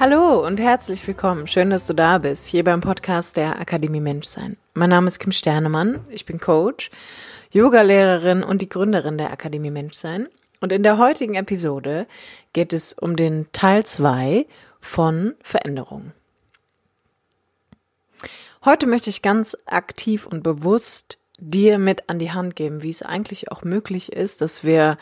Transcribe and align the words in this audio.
Hallo 0.00 0.46
und 0.46 0.60
herzlich 0.60 1.04
willkommen. 1.08 1.48
Schön, 1.48 1.70
dass 1.70 1.88
du 1.88 1.92
da 1.92 2.18
bist, 2.18 2.46
hier 2.46 2.62
beim 2.62 2.80
Podcast 2.80 3.36
der 3.36 3.58
Akademie 3.58 3.98
Menschsein. 3.98 4.56
Mein 4.74 4.90
Name 4.90 5.08
ist 5.08 5.18
Kim 5.18 5.32
Sternemann, 5.32 6.04
ich 6.08 6.24
bin 6.24 6.38
Coach, 6.38 6.92
Yogalehrerin 7.50 8.44
und 8.44 8.62
die 8.62 8.68
Gründerin 8.68 9.18
der 9.18 9.32
Akademie 9.32 9.72
Menschsein. 9.72 10.28
Und 10.60 10.70
in 10.70 10.84
der 10.84 10.98
heutigen 10.98 11.34
Episode 11.34 12.06
geht 12.52 12.72
es 12.72 12.92
um 12.92 13.16
den 13.16 13.46
Teil 13.50 13.84
2 13.84 14.46
von 14.78 15.34
Veränderungen. 15.42 16.12
Heute 18.64 18.86
möchte 18.86 19.10
ich 19.10 19.20
ganz 19.20 19.56
aktiv 19.66 20.26
und 20.26 20.44
bewusst 20.44 21.18
dir 21.40 21.80
mit 21.80 22.08
an 22.08 22.20
die 22.20 22.30
Hand 22.30 22.54
geben, 22.54 22.84
wie 22.84 22.90
es 22.90 23.02
eigentlich 23.02 23.50
auch 23.50 23.64
möglich 23.64 24.12
ist, 24.12 24.42
dass 24.42 24.62
wir 24.62 24.96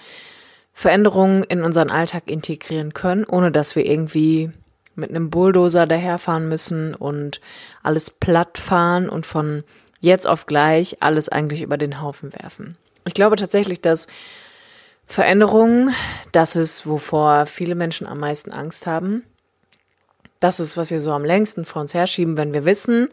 Veränderungen 0.73 1.43
in 1.45 1.63
unseren 1.63 1.91
Alltag 1.91 2.31
integrieren 2.31 2.95
können, 2.95 3.25
ohne 3.25 3.53
dass 3.53 3.77
wir 3.77 3.85
irgendwie 3.85 4.53
mit 4.97 5.11
einem 5.11 5.31
Bulldozer 5.31 5.87
daherfahren 5.87 6.49
müssen 6.49 6.95
und 6.95 7.41
alles 7.83 8.11
platt 8.11 8.59
fahren 8.59 9.09
und 9.09 9.27
von 9.27 9.65
jetzt 10.01 10.27
auf 10.27 10.47
gleich 10.47 10.99
alles 11.01 11.29
eigentlich 11.29 11.63
über 11.63 11.77
den 11.77 12.01
Haufen 12.01 12.33
werfen. 12.33 12.77
Ich 13.07 13.15
glaube 13.15 13.37
tatsächlich, 13.37 13.81
dass 13.81 14.09
Veränderungen, 15.07 15.95
das 16.33 16.57
ist, 16.57 16.87
wovor 16.87 17.47
viele 17.47 17.75
Menschen 17.75 18.07
am 18.07 18.19
meisten 18.19 18.53
Angst 18.53 18.87
haben. 18.87 19.23
Das 20.41 20.61
ist, 20.61 20.77
was 20.77 20.91
wir 20.91 21.01
so 21.01 21.13
am 21.13 21.25
längsten 21.25 21.65
vor 21.65 21.83
uns 21.83 21.95
herschieben, 21.95 22.37
wenn 22.37 22.53
wir 22.53 22.65
wissen, 22.65 23.09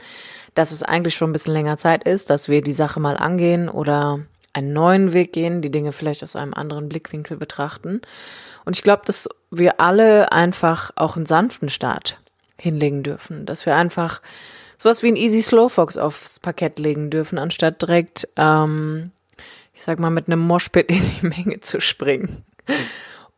dass 0.55 0.71
es 0.71 0.83
eigentlich 0.83 1.15
schon 1.15 1.29
ein 1.29 1.33
bisschen 1.33 1.53
länger 1.53 1.77
Zeit 1.77 2.03
ist, 2.03 2.29
dass 2.29 2.49
wir 2.49 2.61
die 2.61 2.73
Sache 2.73 2.99
mal 2.99 3.17
angehen 3.17 3.69
oder 3.69 4.19
einen 4.53 4.73
neuen 4.73 5.13
Weg 5.13 5.33
gehen, 5.33 5.61
die 5.61 5.71
Dinge 5.71 5.91
vielleicht 5.91 6.23
aus 6.23 6.35
einem 6.35 6.53
anderen 6.53 6.89
Blickwinkel 6.89 7.37
betrachten. 7.37 8.01
Und 8.65 8.75
ich 8.75 8.83
glaube, 8.83 9.03
dass 9.05 9.27
wir 9.51 9.79
alle 9.79 10.31
einfach 10.31 10.91
auch 10.95 11.15
einen 11.15 11.25
sanften 11.25 11.69
Start 11.69 12.19
hinlegen 12.57 13.03
dürfen, 13.03 13.45
dass 13.45 13.65
wir 13.65 13.75
einfach 13.75 14.21
sowas 14.77 15.03
wie 15.03 15.07
ein 15.07 15.15
Easy 15.15 15.41
Slow 15.41 15.69
Fox 15.69 15.97
aufs 15.97 16.39
Parkett 16.39 16.79
legen 16.79 17.09
dürfen, 17.09 17.37
anstatt 17.37 17.81
direkt, 17.81 18.27
ähm, 18.35 19.11
ich 19.73 19.83
sag 19.83 19.99
mal, 19.99 20.09
mit 20.11 20.27
einem 20.27 20.39
Moshpit 20.39 20.89
in 20.89 21.01
die 21.01 21.25
Menge 21.25 21.59
zu 21.59 21.81
springen. 21.81 22.43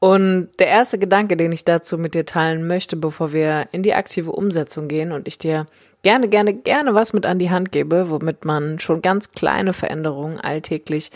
Und 0.06 0.50
der 0.60 0.68
erste 0.68 1.00
Gedanke, 1.00 1.36
den 1.36 1.52
ich 1.52 1.66
dazu 1.66 1.98
mit 1.98 2.14
dir 2.14 2.28
teilen 2.28 2.68
möchte, 2.68 2.96
bevor 2.96 3.34
wir 3.34 3.70
in 3.72 3.82
die 3.82 3.96
aktive 3.96 4.32
Umsetzung 4.32 4.88
gehen 4.88 5.12
und 5.12 5.28
ich 5.28 5.40
dir 5.40 5.66
gerne, 6.04 6.28
gerne, 6.28 6.54
gerne 6.54 6.94
was 6.94 7.12
mit 7.12 7.26
an 7.26 7.40
die 7.40 7.50
Hand 7.50 7.72
gebe, 7.72 8.12
womit 8.12 8.46
man 8.46 8.78
schon 8.78 9.02
ganz 9.02 9.32
kleine 9.32 9.74
Veränderungen 9.74 10.40
alltäglich 10.40 11.10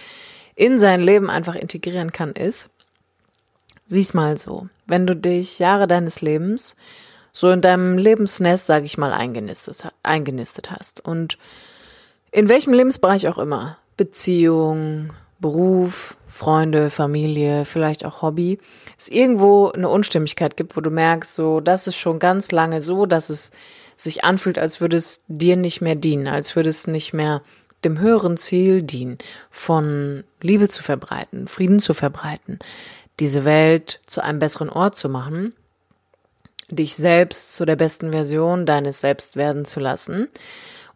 in 0.56 0.80
sein 0.80 1.02
Leben 1.02 1.30
einfach 1.30 1.54
integrieren 1.54 2.12
kann, 2.12 2.31
ist, 2.31 2.72
Sieh's 3.86 4.16
mal 4.16 4.40
so. 4.40 4.70
Wenn 4.88 5.06
du 5.06 5.16
dich 5.16 5.59
Jahre 5.59 5.86
deines 5.86 6.22
Lebens 6.22 6.76
so 7.31 7.52
in 7.52 7.62
deinem 7.62 8.00
Lebensnest, 8.00 8.66
sag 8.66 8.86
ich 8.86 8.97
mal, 8.97 9.13
eingenistet, 9.13 9.88
eingenistet 10.02 10.72
hast 10.72 11.06
und 11.06 11.38
in 12.31 12.50
welchem 12.50 12.74
Lebensbereich 12.74 13.28
auch 13.28 13.38
immer, 13.38 13.78
Beziehung, 13.97 15.12
Beruf, 15.40 16.16
Freunde, 16.29 16.90
Familie, 16.90 17.66
vielleicht 17.66 18.06
auch 18.06 18.22
Hobby, 18.22 18.59
es 18.97 19.09
irgendwo 19.09 19.69
eine 19.69 19.90
Unstimmigkeit 19.90 20.56
gibt, 20.56 20.78
wo 20.78 20.81
du 20.81 20.91
merkst, 20.91 21.35
so, 21.35 21.59
das 21.59 21.88
ist 21.88 21.97
schon 21.97 22.19
ganz 22.19 22.51
lange 22.51 22.81
so, 22.81 23.06
dass 23.06 23.29
es 23.29 23.51
sich 23.95 24.23
anfühlt, 24.23 24.57
als 24.57 24.79
würde 24.79 24.97
es 24.97 25.25
dir 25.28 25.57
nicht 25.57 25.81
mehr 25.81 25.95
dienen, 25.95 26.28
als 26.28 26.56
würde 26.56 26.69
es 26.69 26.88
nicht 26.88 27.13
mehr 27.13 27.41
dem 27.84 28.00
höheren 28.00 28.38
Ziel 28.38 28.84
dienen, 28.84 29.18
von 29.50 30.23
Liebe 30.41 30.69
zu 30.69 30.84
verbreiten, 30.84 31.47
Frieden 31.47 31.79
zu 31.79 31.94
verbreiten, 31.94 32.59
diese 33.19 33.44
Welt 33.44 34.01
zu 34.06 34.22
einem 34.22 34.39
besseren 34.39 34.69
Ort 34.69 34.95
zu 34.95 35.09
machen, 35.09 35.53
dich 36.69 36.95
selbst 36.95 37.56
zu 37.56 37.66
der 37.66 37.75
besten 37.75 38.12
Version 38.12 38.66
deines 38.66 39.01
Selbst 39.01 39.35
werden 39.35 39.66
zu 39.66 39.79
lassen. 39.79 40.28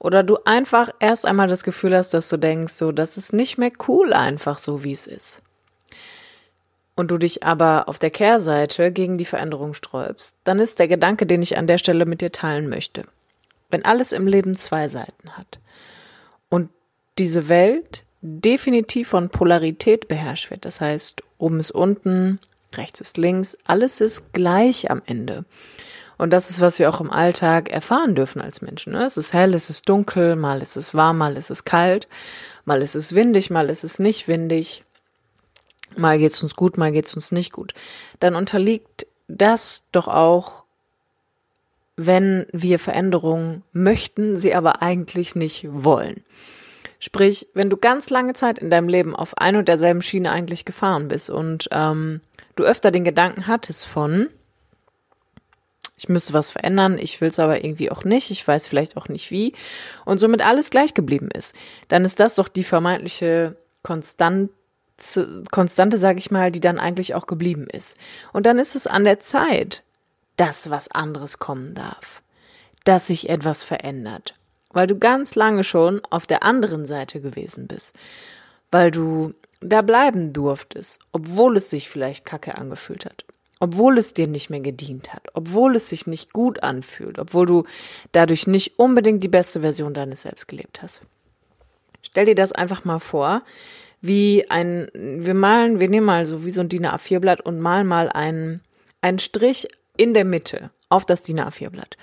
Oder 0.03 0.22
du 0.22 0.38
einfach 0.44 0.90
erst 1.00 1.25
einmal 1.25 1.47
das 1.47 1.64
Gefühl 1.64 1.96
hast, 1.96 2.14
dass 2.14 2.28
du 2.28 2.36
denkst, 2.36 2.74
so, 2.74 2.91
das 2.91 3.18
ist 3.18 3.31
nicht 3.31 3.58
mehr 3.58 3.72
cool 3.88 4.14
einfach 4.14 4.58
so, 4.58 4.84
wie 4.84 4.91
es 4.91 5.08
ist. 5.08 5.41
Und 6.94 7.09
du 7.09 7.18
dich 7.18 7.44
aber 7.44 7.88
auf 7.88 8.00
der 8.00 8.12
Kehrseite 8.12 8.91
gegen 8.91 9.18
die 9.18 9.25
Veränderung 9.25 9.74
sträubst, 9.74 10.36
dann 10.44 10.59
ist 10.59 10.78
der 10.78 10.90
Gedanke, 10.90 11.25
den 11.25 11.41
ich 11.41 11.58
an 11.58 11.68
der 11.68 11.78
Stelle 11.78 12.06
mit 12.06 12.19
dir 12.19 12.34
teilen 12.34 12.68
möchte. 12.68 13.06
Wenn 13.69 13.86
alles 13.86 14.12
im 14.12 14.28
Leben 14.28 14.56
zwei 14.56 14.90
Seiten 14.90 15.38
hat 15.38 15.59
und 16.50 16.70
diese 17.18 17.47
Welt 17.47 18.03
definitiv 18.22 19.08
von 19.08 19.30
Polarität 19.30 20.09
beherrscht 20.09 20.52
wird. 20.52 20.66
Das 20.66 20.81
heißt, 20.81 21.24
oben 21.38 21.62
ist 21.62 21.72
unten, 21.72 22.40
rechts 22.75 23.00
ist 23.00 23.18
links, 23.18 23.58
alles 23.64 24.02
ist 24.02 24.34
gleich 24.34 24.91
am 24.91 25.02
Ende. 25.06 25.46
Und 26.18 26.31
das 26.31 26.50
ist, 26.50 26.62
was 26.62 26.79
wir 26.79 26.90
auch 26.90 27.01
im 27.01 27.12
Alltag 27.12 27.69
erfahren 27.69 28.16
dürfen 28.16 28.41
als 28.41 28.62
Menschen. 28.62 28.94
Ne? 28.94 29.03
Es 29.03 29.18
ist 29.18 29.34
hell, 29.34 29.53
es 29.53 29.69
ist 29.69 29.90
dunkel, 29.90 30.35
mal 30.35 30.62
ist 30.62 30.78
es 30.78 30.94
warm, 30.94 31.18
mal 31.18 31.38
ist 31.38 31.50
es 31.50 31.66
kalt, 31.66 32.07
mal 32.66 32.81
ist 32.81 32.96
es 32.96 33.16
windig, 33.16 33.50
mal 33.50 33.69
ist 33.69 33.84
es 33.84 34.00
nicht 34.00 34.28
windig, 34.28 34.84
mal 35.97 36.18
geht's 36.18 36.41
uns 36.44 36.56
gut, 36.56 36.78
mal 36.78 36.91
geht's 36.91 37.13
uns 37.13 37.31
nicht 37.31 37.52
gut. 37.52 37.73
Dann 38.19 38.35
unterliegt 38.35 39.07
das 39.28 39.85
doch 39.91 40.07
auch, 40.07 40.63
wenn 41.96 42.47
wir 42.52 42.79
Veränderungen 42.79 43.63
möchten, 43.72 44.38
sie 44.38 44.56
aber 44.56 44.81
eigentlich 44.81 45.35
nicht 45.35 45.68
wollen. 45.69 46.23
Sprich, 47.00 47.50
wenn 47.53 47.69
du 47.69 47.78
ganz 47.78 48.09
lange 48.09 48.34
Zeit 48.34 48.59
in 48.59 48.69
deinem 48.69 48.88
Leben 48.88 49.16
auf 49.16 49.38
ein 49.38 49.57
und 49.57 49.68
derselben 49.68 50.02
Schiene 50.02 50.31
eigentlich 50.31 50.63
gefahren 50.63 51.09
bist 51.09 51.29
und 51.29 51.68
ähm, 51.72 52.22
du 52.56 52.63
öfter 52.63 52.91
den 52.91 53.03
Gedanken 53.03 53.46
hattest 53.46 53.85
von, 53.85 54.29
ich 56.03 56.09
müsste 56.09 56.34
was 56.34 56.52
verändern, 56.52 56.97
ich 57.00 57.22
will 57.22 57.30
es 57.30 57.40
aber 57.40 57.64
irgendwie 57.64 57.90
auch 57.90 58.03
nicht, 58.03 58.30
ich 58.30 58.46
weiß 58.46 58.68
vielleicht 58.68 58.97
auch 58.97 59.08
nicht 59.08 59.31
wie 59.31 59.53
und 60.03 60.19
somit 60.19 60.46
alles 60.46 60.69
gleich 60.69 60.94
geblieben 60.94 61.30
ist, 61.34 61.56
dann 61.88 62.03
ist 62.03 62.19
das 62.19 62.36
doch 62.36 62.50
die 62.50 62.66
vermeintliche 62.66 63.56
Konstante, 63.84 64.52
Konstante, 65.50 65.97
sage 65.97 66.19
ich 66.19 66.30
mal, 66.30 66.52
die 66.52 66.59
dann 66.59 66.78
eigentlich 66.78 67.16
auch 67.16 67.25
geblieben 67.25 67.68
ist. 67.72 67.97
Und 68.34 68.46
dann 68.46 68.59
ist 68.59 68.75
es 68.75 68.86
an 68.86 69.06
der 69.06 69.19
Zeit, 69.19 69.81
dass 70.36 70.69
was 70.69 70.91
anderes 70.91 71.40
kommen 71.40 71.74
darf, 71.74 72.22
dass 72.84 73.08
sich 73.08 73.30
etwas 73.30 73.64
verändert. 73.64 74.35
Weil 74.72 74.88
du 74.88 75.00
ganz 75.00 75.35
lange 75.35 75.64
schon 75.64 76.02
auf 76.09 76.28
der 76.28 76.44
anderen 76.44 76.85
Seite 76.85 77.22
gewesen 77.22 77.68
bist, 77.68 77.96
weil 78.72 78.91
du 78.91 79.34
da 79.62 79.81
bleiben 79.81 80.34
durftest, 80.34 81.00
obwohl 81.14 81.56
es 81.56 81.70
sich 81.70 81.90
vielleicht 81.90 82.25
kacke 82.25 82.58
angefühlt 82.58 83.06
hat, 83.06 83.24
obwohl 83.59 83.97
es 83.97 84.14
dir 84.14 84.28
nicht 84.28 84.50
mehr 84.50 84.59
gedient 84.59 85.14
hat, 85.14 85.28
obwohl 85.34 85.75
es 85.75 85.90
sich 85.90 86.08
nicht 86.08 86.34
gut 86.34 86.64
anfühlt, 86.64 87.19
obwohl 87.19 87.46
du 87.46 87.64
dadurch 88.12 88.47
nicht 88.47 88.78
unbedingt 88.78 89.24
die 89.24 89.30
beste 89.30 89.62
Version 89.62 89.94
deines 89.94 90.24
Selbst 90.24 90.47
gelebt 90.47 90.81
hast. 90.81 91.02
Stell 92.02 92.25
dir 92.25 92.36
das 92.36 92.52
einfach 92.52 92.86
mal 92.86 93.00
vor, 93.00 93.44
wie 94.02 94.50
ein, 94.50 94.90
wir 94.94 95.34
malen, 95.34 95.79
wir 95.79 95.88
nehmen 95.88 96.05
mal 96.05 96.26
so 96.26 96.46
wie 96.46 96.52
so 96.52 96.61
ein 96.61 96.70
DIN 96.70 96.85
A4-Blatt 96.85 97.41
und 97.41 97.59
malen 97.59 97.88
mal 97.88 98.09
einen, 98.09 98.61
einen 99.02 99.20
Strich 99.20 99.67
in 99.96 100.14
der 100.14 100.26
Mitte 100.26 100.72
auf 100.90 101.06
das 101.06 101.22
DIN 101.22 101.40
A4-Blatt. 101.40 101.97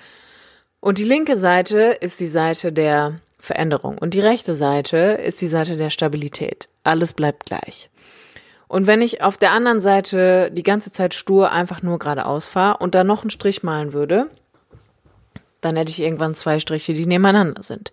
Und 0.79 0.97
die 0.97 1.03
linke 1.03 1.37
Seite 1.37 1.95
ist 2.01 2.19
die 2.19 2.27
Seite 2.27 2.73
der 2.73 3.19
Veränderung 3.37 3.99
und 3.99 4.15
die 4.15 4.19
rechte 4.19 4.55
Seite 4.55 4.97
ist 4.97 5.41
die 5.41 5.47
Seite 5.47 5.77
der 5.77 5.91
Stabilität. 5.91 6.69
Alles 6.83 7.13
bleibt 7.13 7.45
gleich. 7.45 7.89
Und 8.71 8.87
wenn 8.87 9.01
ich 9.01 9.21
auf 9.21 9.35
der 9.35 9.51
anderen 9.51 9.81
Seite 9.81 10.49
die 10.49 10.63
ganze 10.63 10.93
Zeit 10.93 11.13
stur 11.13 11.51
einfach 11.51 11.81
nur 11.81 11.99
geradeaus 11.99 12.47
fahre 12.47 12.77
und 12.77 12.95
da 12.95 13.03
noch 13.03 13.21
einen 13.21 13.29
Strich 13.29 13.63
malen 13.63 13.91
würde, 13.91 14.27
dann 15.59 15.75
hätte 15.75 15.91
ich 15.91 15.99
irgendwann 15.99 16.35
zwei 16.35 16.57
Striche, 16.57 16.93
die 16.93 17.05
nebeneinander 17.05 17.63
sind. 17.63 17.91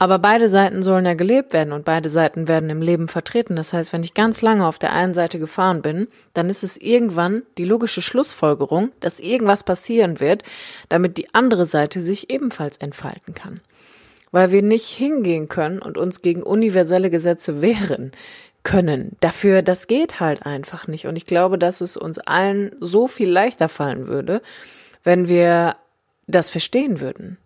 Aber 0.00 0.18
beide 0.18 0.48
Seiten 0.48 0.82
sollen 0.82 1.06
ja 1.06 1.14
gelebt 1.14 1.52
werden 1.52 1.72
und 1.72 1.84
beide 1.84 2.08
Seiten 2.08 2.48
werden 2.48 2.70
im 2.70 2.82
Leben 2.82 3.06
vertreten. 3.06 3.54
Das 3.54 3.72
heißt, 3.72 3.92
wenn 3.92 4.02
ich 4.02 4.14
ganz 4.14 4.42
lange 4.42 4.66
auf 4.66 4.80
der 4.80 4.92
einen 4.92 5.14
Seite 5.14 5.38
gefahren 5.38 5.80
bin, 5.80 6.08
dann 6.34 6.50
ist 6.50 6.64
es 6.64 6.76
irgendwann 6.76 7.42
die 7.56 7.64
logische 7.64 8.02
Schlussfolgerung, 8.02 8.90
dass 8.98 9.20
irgendwas 9.20 9.62
passieren 9.62 10.18
wird, 10.18 10.42
damit 10.88 11.18
die 11.18 11.32
andere 11.34 11.66
Seite 11.66 12.00
sich 12.00 12.30
ebenfalls 12.30 12.78
entfalten 12.78 13.32
kann. 13.32 13.60
Weil 14.32 14.50
wir 14.50 14.62
nicht 14.62 14.88
hingehen 14.88 15.48
können 15.48 15.78
und 15.78 15.96
uns 15.96 16.20
gegen 16.20 16.42
universelle 16.42 17.10
Gesetze 17.10 17.62
wehren. 17.62 18.10
Können. 18.62 19.16
Dafür, 19.20 19.62
das 19.62 19.86
geht 19.86 20.20
halt 20.20 20.44
einfach 20.44 20.86
nicht. 20.88 21.06
Und 21.06 21.16
ich 21.16 21.26
glaube, 21.26 21.58
dass 21.58 21.80
es 21.80 21.96
uns 21.96 22.18
allen 22.18 22.74
so 22.80 23.06
viel 23.06 23.30
leichter 23.30 23.68
fallen 23.68 24.06
würde, 24.06 24.42
wenn 25.04 25.28
wir 25.28 25.76
das 26.26 26.50
verstehen 26.50 27.00
würden. 27.00 27.38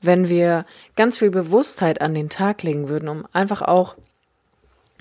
Wenn 0.00 0.28
wir 0.28 0.66
ganz 0.96 1.18
viel 1.18 1.30
Bewusstheit 1.30 2.00
an 2.00 2.14
den 2.14 2.28
Tag 2.28 2.62
legen 2.62 2.88
würden, 2.88 3.08
um 3.08 3.26
einfach 3.32 3.62
auch 3.62 3.96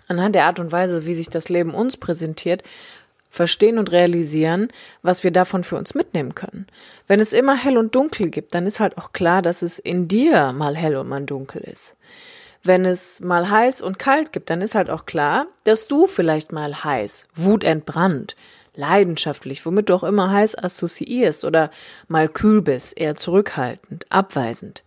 anhand 0.07 0.35
der 0.35 0.45
Art 0.45 0.59
und 0.59 0.71
Weise, 0.71 1.05
wie 1.05 1.13
sich 1.13 1.29
das 1.29 1.49
Leben 1.49 1.73
uns 1.73 1.97
präsentiert, 1.97 2.63
verstehen 3.29 3.77
und 3.77 3.91
realisieren, 3.91 4.69
was 5.01 5.23
wir 5.23 5.31
davon 5.31 5.63
für 5.63 5.75
uns 5.75 5.93
mitnehmen 5.93 6.35
können. 6.35 6.67
Wenn 7.07 7.19
es 7.19 7.33
immer 7.33 7.55
hell 7.55 7.77
und 7.77 7.93
dunkel 7.93 8.29
gibt, 8.29 8.55
dann 8.55 8.65
ist 8.65 8.79
halt 8.79 8.97
auch 8.97 9.11
klar, 9.11 9.41
dass 9.41 9.61
es 9.61 9.77
in 9.77 10.07
dir 10.07 10.53
mal 10.53 10.75
hell 10.75 10.95
und 10.95 11.09
mal 11.09 11.23
dunkel 11.23 11.61
ist. 11.61 11.95
Wenn 12.65 12.83
es 12.83 13.21
mal 13.21 13.51
heiß 13.51 13.83
und 13.83 13.99
kalt 13.99 14.33
gibt, 14.33 14.49
dann 14.49 14.63
ist 14.63 14.73
halt 14.73 14.89
auch 14.89 15.05
klar, 15.05 15.45
dass 15.65 15.87
du 15.87 16.07
vielleicht 16.07 16.51
mal 16.51 16.83
heiß, 16.83 17.27
wutentbrannt, 17.35 18.35
leidenschaftlich, 18.73 19.63
womit 19.67 19.89
du 19.89 19.93
auch 19.93 20.03
immer 20.03 20.31
heiß 20.31 20.57
assoziierst 20.57 21.45
oder 21.45 21.69
mal 22.07 22.27
kühl 22.27 22.63
bist, 22.63 22.99
eher 22.99 23.15
zurückhaltend, 23.15 24.07
abweisend. 24.09 24.83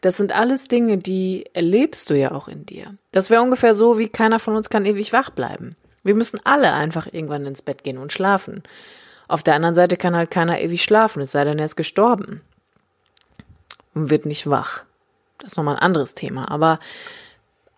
Das 0.00 0.16
sind 0.16 0.30
alles 0.30 0.68
Dinge, 0.68 0.98
die 0.98 1.46
erlebst 1.54 2.08
du 2.08 2.16
ja 2.16 2.30
auch 2.30 2.46
in 2.46 2.64
dir. 2.64 2.94
Das 3.10 3.30
wäre 3.30 3.42
ungefähr 3.42 3.74
so, 3.74 3.98
wie 3.98 4.08
keiner 4.08 4.38
von 4.38 4.54
uns 4.54 4.70
kann 4.70 4.86
ewig 4.86 5.12
wach 5.12 5.30
bleiben. 5.30 5.74
Wir 6.04 6.14
müssen 6.14 6.38
alle 6.44 6.72
einfach 6.72 7.08
irgendwann 7.12 7.46
ins 7.46 7.62
Bett 7.62 7.82
gehen 7.82 7.98
und 7.98 8.12
schlafen. 8.12 8.62
Auf 9.26 9.42
der 9.42 9.56
anderen 9.56 9.74
Seite 9.74 9.96
kann 9.96 10.14
halt 10.14 10.30
keiner 10.30 10.60
ewig 10.60 10.84
schlafen, 10.84 11.20
es 11.20 11.32
sei 11.32 11.42
denn, 11.42 11.58
er 11.58 11.64
ist 11.64 11.74
gestorben 11.74 12.42
und 13.92 14.08
wird 14.08 14.24
nicht 14.24 14.48
wach. 14.48 14.84
Das 15.38 15.52
ist 15.52 15.56
nochmal 15.56 15.76
ein 15.76 15.82
anderes 15.82 16.14
Thema. 16.14 16.50
Aber 16.50 16.78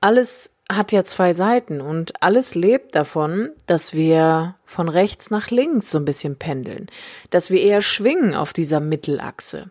alles 0.01 0.53
hat 0.71 0.93
ja 0.93 1.05
zwei 1.05 1.33
Seiten 1.33 1.81
und 1.81 2.23
alles 2.23 2.55
lebt 2.55 2.95
davon, 2.95 3.51
dass 3.67 3.93
wir 3.93 4.55
von 4.65 4.89
rechts 4.89 5.31
nach 5.31 5.51
links 5.51 5.91
so 5.91 5.99
ein 5.99 6.05
bisschen 6.05 6.37
pendeln, 6.37 6.87
dass 7.31 7.51
wir 7.51 7.61
eher 7.61 7.83
schwingen 7.83 8.35
auf 8.35 8.53
dieser 8.53 8.79
Mittelachse, 8.79 9.71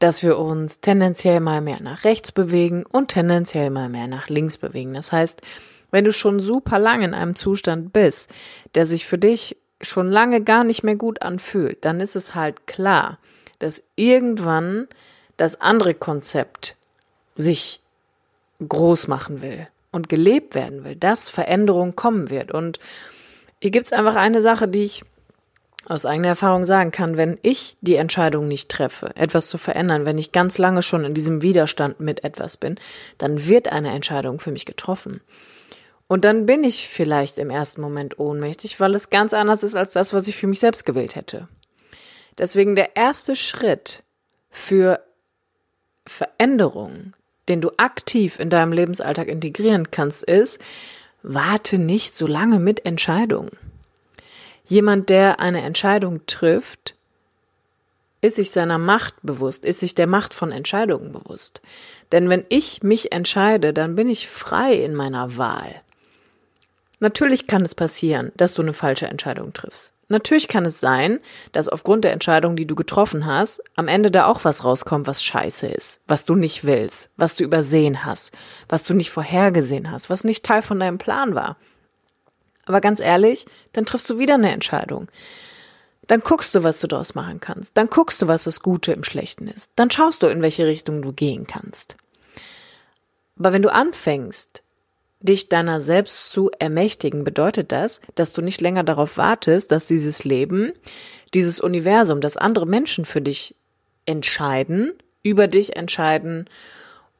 dass 0.00 0.22
wir 0.22 0.38
uns 0.38 0.80
tendenziell 0.80 1.38
mal 1.40 1.60
mehr 1.60 1.80
nach 1.80 2.04
rechts 2.04 2.32
bewegen 2.32 2.84
und 2.84 3.08
tendenziell 3.08 3.70
mal 3.70 3.88
mehr 3.88 4.08
nach 4.08 4.28
links 4.28 4.58
bewegen. 4.58 4.94
Das 4.94 5.12
heißt, 5.12 5.42
wenn 5.92 6.04
du 6.04 6.12
schon 6.12 6.40
super 6.40 6.80
lang 6.80 7.02
in 7.02 7.14
einem 7.14 7.36
Zustand 7.36 7.92
bist, 7.92 8.30
der 8.74 8.84
sich 8.84 9.06
für 9.06 9.18
dich 9.18 9.56
schon 9.80 10.10
lange 10.10 10.42
gar 10.42 10.64
nicht 10.64 10.82
mehr 10.82 10.96
gut 10.96 11.22
anfühlt, 11.22 11.84
dann 11.84 12.00
ist 12.00 12.16
es 12.16 12.34
halt 12.34 12.66
klar, 12.66 13.18
dass 13.60 13.84
irgendwann 13.94 14.88
das 15.36 15.60
andere 15.60 15.94
Konzept 15.94 16.76
sich 17.34 17.80
groß 18.66 19.08
machen 19.08 19.42
will 19.42 19.68
und 19.90 20.08
gelebt 20.08 20.54
werden 20.54 20.84
will, 20.84 20.96
dass 20.96 21.28
Veränderung 21.28 21.96
kommen 21.96 22.30
wird. 22.30 22.52
Und 22.52 22.78
hier 23.60 23.70
gibt's 23.70 23.92
einfach 23.92 24.16
eine 24.16 24.40
Sache, 24.40 24.68
die 24.68 24.84
ich 24.84 25.04
aus 25.86 26.06
eigener 26.06 26.28
Erfahrung 26.28 26.64
sagen 26.64 26.92
kann, 26.92 27.16
wenn 27.16 27.38
ich 27.42 27.76
die 27.80 27.96
Entscheidung 27.96 28.46
nicht 28.46 28.68
treffe, 28.68 29.16
etwas 29.16 29.48
zu 29.48 29.58
verändern, 29.58 30.04
wenn 30.04 30.18
ich 30.18 30.32
ganz 30.32 30.58
lange 30.58 30.82
schon 30.82 31.04
in 31.04 31.14
diesem 31.14 31.42
Widerstand 31.42 31.98
mit 31.98 32.24
etwas 32.24 32.56
bin, 32.56 32.76
dann 33.18 33.46
wird 33.46 33.68
eine 33.68 33.90
Entscheidung 33.90 34.38
für 34.38 34.52
mich 34.52 34.64
getroffen. 34.64 35.20
Und 36.06 36.24
dann 36.24 36.46
bin 36.46 36.62
ich 36.62 36.88
vielleicht 36.88 37.38
im 37.38 37.50
ersten 37.50 37.80
Moment 37.80 38.18
ohnmächtig, 38.18 38.78
weil 38.78 38.94
es 38.94 39.10
ganz 39.10 39.32
anders 39.32 39.62
ist 39.62 39.74
als 39.74 39.92
das, 39.92 40.12
was 40.12 40.28
ich 40.28 40.36
für 40.36 40.46
mich 40.46 40.60
selbst 40.60 40.84
gewählt 40.84 41.16
hätte. 41.16 41.48
Deswegen 42.38 42.76
der 42.76 42.96
erste 42.96 43.34
Schritt 43.34 44.02
für 44.50 45.00
Veränderung, 46.06 47.12
den 47.48 47.60
du 47.60 47.70
aktiv 47.76 48.38
in 48.38 48.50
deinem 48.50 48.72
Lebensalltag 48.72 49.28
integrieren 49.28 49.90
kannst, 49.90 50.22
ist, 50.22 50.60
warte 51.22 51.78
nicht 51.78 52.14
so 52.14 52.26
lange 52.26 52.58
mit 52.58 52.84
Entscheidungen. 52.86 53.56
Jemand, 54.66 55.10
der 55.10 55.40
eine 55.40 55.62
Entscheidung 55.62 56.26
trifft, 56.26 56.94
ist 58.20 58.36
sich 58.36 58.52
seiner 58.52 58.78
Macht 58.78 59.14
bewusst, 59.22 59.64
ist 59.64 59.80
sich 59.80 59.94
der 59.94 60.06
Macht 60.06 60.32
von 60.32 60.52
Entscheidungen 60.52 61.12
bewusst. 61.12 61.60
Denn 62.12 62.30
wenn 62.30 62.44
ich 62.48 62.82
mich 62.82 63.12
entscheide, 63.12 63.72
dann 63.72 63.96
bin 63.96 64.08
ich 64.08 64.28
frei 64.28 64.74
in 64.74 64.94
meiner 64.94 65.36
Wahl. 65.36 65.82
Natürlich 67.00 67.48
kann 67.48 67.62
es 67.62 67.74
passieren, 67.74 68.30
dass 68.36 68.54
du 68.54 68.62
eine 68.62 68.72
falsche 68.72 69.06
Entscheidung 69.06 69.52
triffst. 69.52 69.92
Natürlich 70.12 70.46
kann 70.46 70.66
es 70.66 70.78
sein, 70.78 71.20
dass 71.52 71.70
aufgrund 71.70 72.04
der 72.04 72.12
Entscheidung, 72.12 72.54
die 72.54 72.66
du 72.66 72.74
getroffen 72.74 73.24
hast, 73.24 73.62
am 73.76 73.88
Ende 73.88 74.10
da 74.10 74.26
auch 74.26 74.44
was 74.44 74.62
rauskommt, 74.62 75.06
was 75.06 75.24
scheiße 75.24 75.66
ist, 75.66 76.00
was 76.06 76.26
du 76.26 76.34
nicht 76.34 76.64
willst, 76.64 77.10
was 77.16 77.34
du 77.34 77.44
übersehen 77.44 78.04
hast, 78.04 78.32
was 78.68 78.84
du 78.84 78.92
nicht 78.92 79.10
vorhergesehen 79.10 79.90
hast, 79.90 80.10
was 80.10 80.24
nicht 80.24 80.44
Teil 80.44 80.60
von 80.60 80.78
deinem 80.78 80.98
Plan 80.98 81.34
war. 81.34 81.56
Aber 82.66 82.82
ganz 82.82 83.00
ehrlich, 83.00 83.46
dann 83.72 83.86
triffst 83.86 84.08
du 84.10 84.18
wieder 84.18 84.34
eine 84.34 84.52
Entscheidung. 84.52 85.08
Dann 86.08 86.20
guckst 86.20 86.54
du, 86.54 86.62
was 86.62 86.78
du 86.78 86.88
daraus 86.88 87.14
machen 87.14 87.40
kannst. 87.40 87.78
Dann 87.78 87.88
guckst 87.88 88.20
du, 88.20 88.28
was 88.28 88.44
das 88.44 88.60
Gute 88.60 88.92
im 88.92 89.04
Schlechten 89.04 89.46
ist. 89.46 89.70
Dann 89.76 89.90
schaust 89.90 90.22
du, 90.22 90.26
in 90.26 90.42
welche 90.42 90.66
Richtung 90.66 91.00
du 91.00 91.14
gehen 91.14 91.46
kannst. 91.46 91.96
Aber 93.38 93.54
wenn 93.54 93.62
du 93.62 93.72
anfängst, 93.72 94.61
dich 95.22 95.48
deiner 95.48 95.80
selbst 95.80 96.30
zu 96.32 96.50
ermächtigen, 96.58 97.24
bedeutet 97.24 97.72
das, 97.72 98.00
dass 98.14 98.32
du 98.32 98.42
nicht 98.42 98.60
länger 98.60 98.84
darauf 98.84 99.16
wartest, 99.16 99.72
dass 99.72 99.86
dieses 99.86 100.24
Leben, 100.24 100.72
dieses 101.34 101.60
Universum, 101.60 102.20
dass 102.20 102.36
andere 102.36 102.66
Menschen 102.66 103.04
für 103.04 103.20
dich 103.20 103.54
entscheiden, 104.06 104.92
über 105.22 105.46
dich 105.46 105.76
entscheiden 105.76 106.48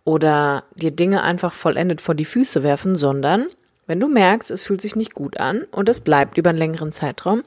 oder 0.04 0.64
dir 0.74 0.90
Dinge 0.90 1.22
einfach 1.22 1.52
vollendet 1.52 2.00
vor 2.00 2.14
die 2.14 2.24
Füße 2.24 2.62
werfen, 2.62 2.96
sondern 2.96 3.46
wenn 3.86 4.00
du 4.00 4.08
merkst, 4.08 4.50
es 4.50 4.62
fühlt 4.62 4.80
sich 4.80 4.96
nicht 4.96 5.14
gut 5.14 5.38
an 5.38 5.64
und 5.70 5.88
es 5.88 6.00
bleibt 6.00 6.38
über 6.38 6.50
einen 6.50 6.58
längeren 6.58 6.92
Zeitraum, 6.92 7.44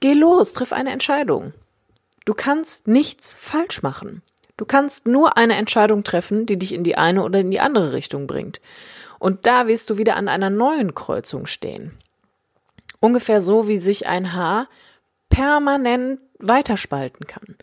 geh 0.00 0.12
los, 0.12 0.52
triff 0.52 0.72
eine 0.72 0.90
Entscheidung. 0.90 1.52
Du 2.24 2.34
kannst 2.34 2.88
nichts 2.88 3.36
falsch 3.40 3.82
machen. 3.82 4.22
Du 4.56 4.64
kannst 4.64 5.06
nur 5.06 5.36
eine 5.36 5.54
Entscheidung 5.54 6.04
treffen, 6.04 6.44
die 6.44 6.58
dich 6.58 6.74
in 6.74 6.82
die 6.82 6.96
eine 6.96 7.22
oder 7.22 7.38
in 7.38 7.50
die 7.50 7.60
andere 7.60 7.92
Richtung 7.92 8.26
bringt. 8.26 8.60
Und 9.18 9.46
da 9.46 9.66
wirst 9.66 9.90
du 9.90 9.98
wieder 9.98 10.16
an 10.16 10.28
einer 10.28 10.50
neuen 10.50 10.94
Kreuzung 10.94 11.46
stehen. 11.46 11.92
Ungefähr 13.00 13.40
so, 13.40 13.68
wie 13.68 13.78
sich 13.78 14.06
ein 14.06 14.32
Haar 14.32 14.68
permanent 15.28 16.20
weiterspalten 16.38 17.26
kann. 17.26 17.56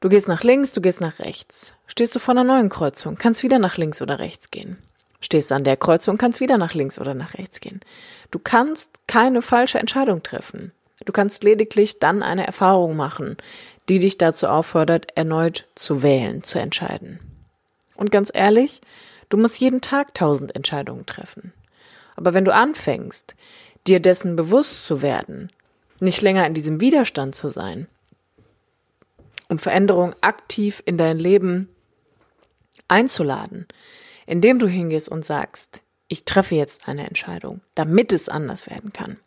Du 0.00 0.08
gehst 0.08 0.28
nach 0.28 0.42
links, 0.42 0.72
du 0.72 0.80
gehst 0.80 1.00
nach 1.00 1.18
rechts. 1.18 1.72
Stehst 1.86 2.14
du 2.14 2.18
vor 2.18 2.32
einer 2.32 2.44
neuen 2.44 2.68
Kreuzung, 2.68 3.16
kannst 3.16 3.42
wieder 3.42 3.58
nach 3.58 3.76
links 3.76 4.02
oder 4.02 4.18
rechts 4.18 4.50
gehen. 4.50 4.76
Stehst 5.20 5.50
an 5.50 5.64
der 5.64 5.76
Kreuzung, 5.76 6.18
kannst 6.18 6.40
wieder 6.40 6.58
nach 6.58 6.74
links 6.74 6.98
oder 6.98 7.14
nach 7.14 7.34
rechts 7.34 7.60
gehen. 7.60 7.80
Du 8.30 8.38
kannst 8.38 8.90
keine 9.06 9.42
falsche 9.42 9.78
Entscheidung 9.78 10.22
treffen. 10.22 10.72
Du 11.04 11.12
kannst 11.12 11.44
lediglich 11.44 11.98
dann 11.98 12.22
eine 12.22 12.46
Erfahrung 12.46 12.96
machen, 12.96 13.36
die 13.88 13.98
dich 13.98 14.18
dazu 14.18 14.48
auffordert, 14.48 15.16
erneut 15.16 15.66
zu 15.74 16.02
wählen, 16.02 16.42
zu 16.42 16.58
entscheiden. 16.58 17.20
Und 17.96 18.10
ganz 18.10 18.30
ehrlich, 18.32 18.80
Du 19.28 19.36
musst 19.36 19.58
jeden 19.58 19.80
Tag 19.80 20.14
tausend 20.14 20.54
Entscheidungen 20.54 21.06
treffen. 21.06 21.52
Aber 22.14 22.34
wenn 22.34 22.44
du 22.44 22.54
anfängst, 22.54 23.34
dir 23.86 24.00
dessen 24.00 24.36
bewusst 24.36 24.86
zu 24.86 25.02
werden, 25.02 25.50
nicht 26.00 26.22
länger 26.22 26.46
in 26.46 26.54
diesem 26.54 26.80
Widerstand 26.80 27.34
zu 27.34 27.48
sein, 27.48 27.86
um 29.48 29.58
Veränderung 29.58 30.14
aktiv 30.20 30.82
in 30.86 30.98
dein 30.98 31.18
Leben 31.18 31.68
einzuladen, 32.88 33.66
indem 34.26 34.58
du 34.58 34.66
hingehst 34.66 35.08
und 35.08 35.24
sagst, 35.24 35.82
ich 36.08 36.24
treffe 36.24 36.54
jetzt 36.54 36.88
eine 36.88 37.06
Entscheidung, 37.06 37.60
damit 37.74 38.12
es 38.12 38.28
anders 38.28 38.68
werden 38.68 38.92
kann, 38.92 39.18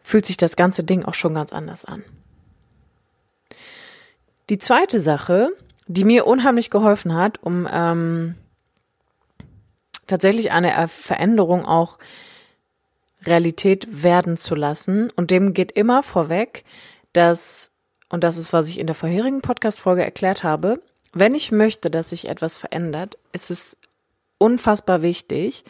fühlt 0.00 0.26
sich 0.26 0.36
das 0.36 0.56
ganze 0.56 0.84
Ding 0.84 1.04
auch 1.04 1.14
schon 1.14 1.34
ganz 1.34 1.52
anders 1.52 1.84
an. 1.84 2.04
Die 4.48 4.58
zweite 4.58 5.00
Sache, 5.00 5.50
die 5.86 6.04
mir 6.04 6.26
unheimlich 6.26 6.70
geholfen 6.70 7.14
hat, 7.14 7.42
um 7.42 7.68
ähm, 7.70 8.34
tatsächlich 10.06 10.52
eine 10.52 10.88
Veränderung 10.88 11.64
auch 11.64 11.98
Realität 13.24 14.02
werden 14.02 14.36
zu 14.36 14.54
lassen. 14.54 15.10
Und 15.16 15.30
dem 15.30 15.54
geht 15.54 15.72
immer 15.72 16.02
vorweg, 16.02 16.64
dass, 17.12 17.70
und 18.08 18.24
das 18.24 18.36
ist, 18.36 18.52
was 18.52 18.68
ich 18.68 18.78
in 18.78 18.86
der 18.86 18.96
vorherigen 18.96 19.42
Podcast-Folge 19.42 20.02
erklärt 20.02 20.42
habe, 20.42 20.80
wenn 21.12 21.34
ich 21.34 21.52
möchte, 21.52 21.90
dass 21.90 22.10
sich 22.10 22.28
etwas 22.28 22.58
verändert, 22.58 23.18
ist 23.32 23.50
es 23.50 23.76
unfassbar 24.38 25.02
wichtig, 25.02 25.64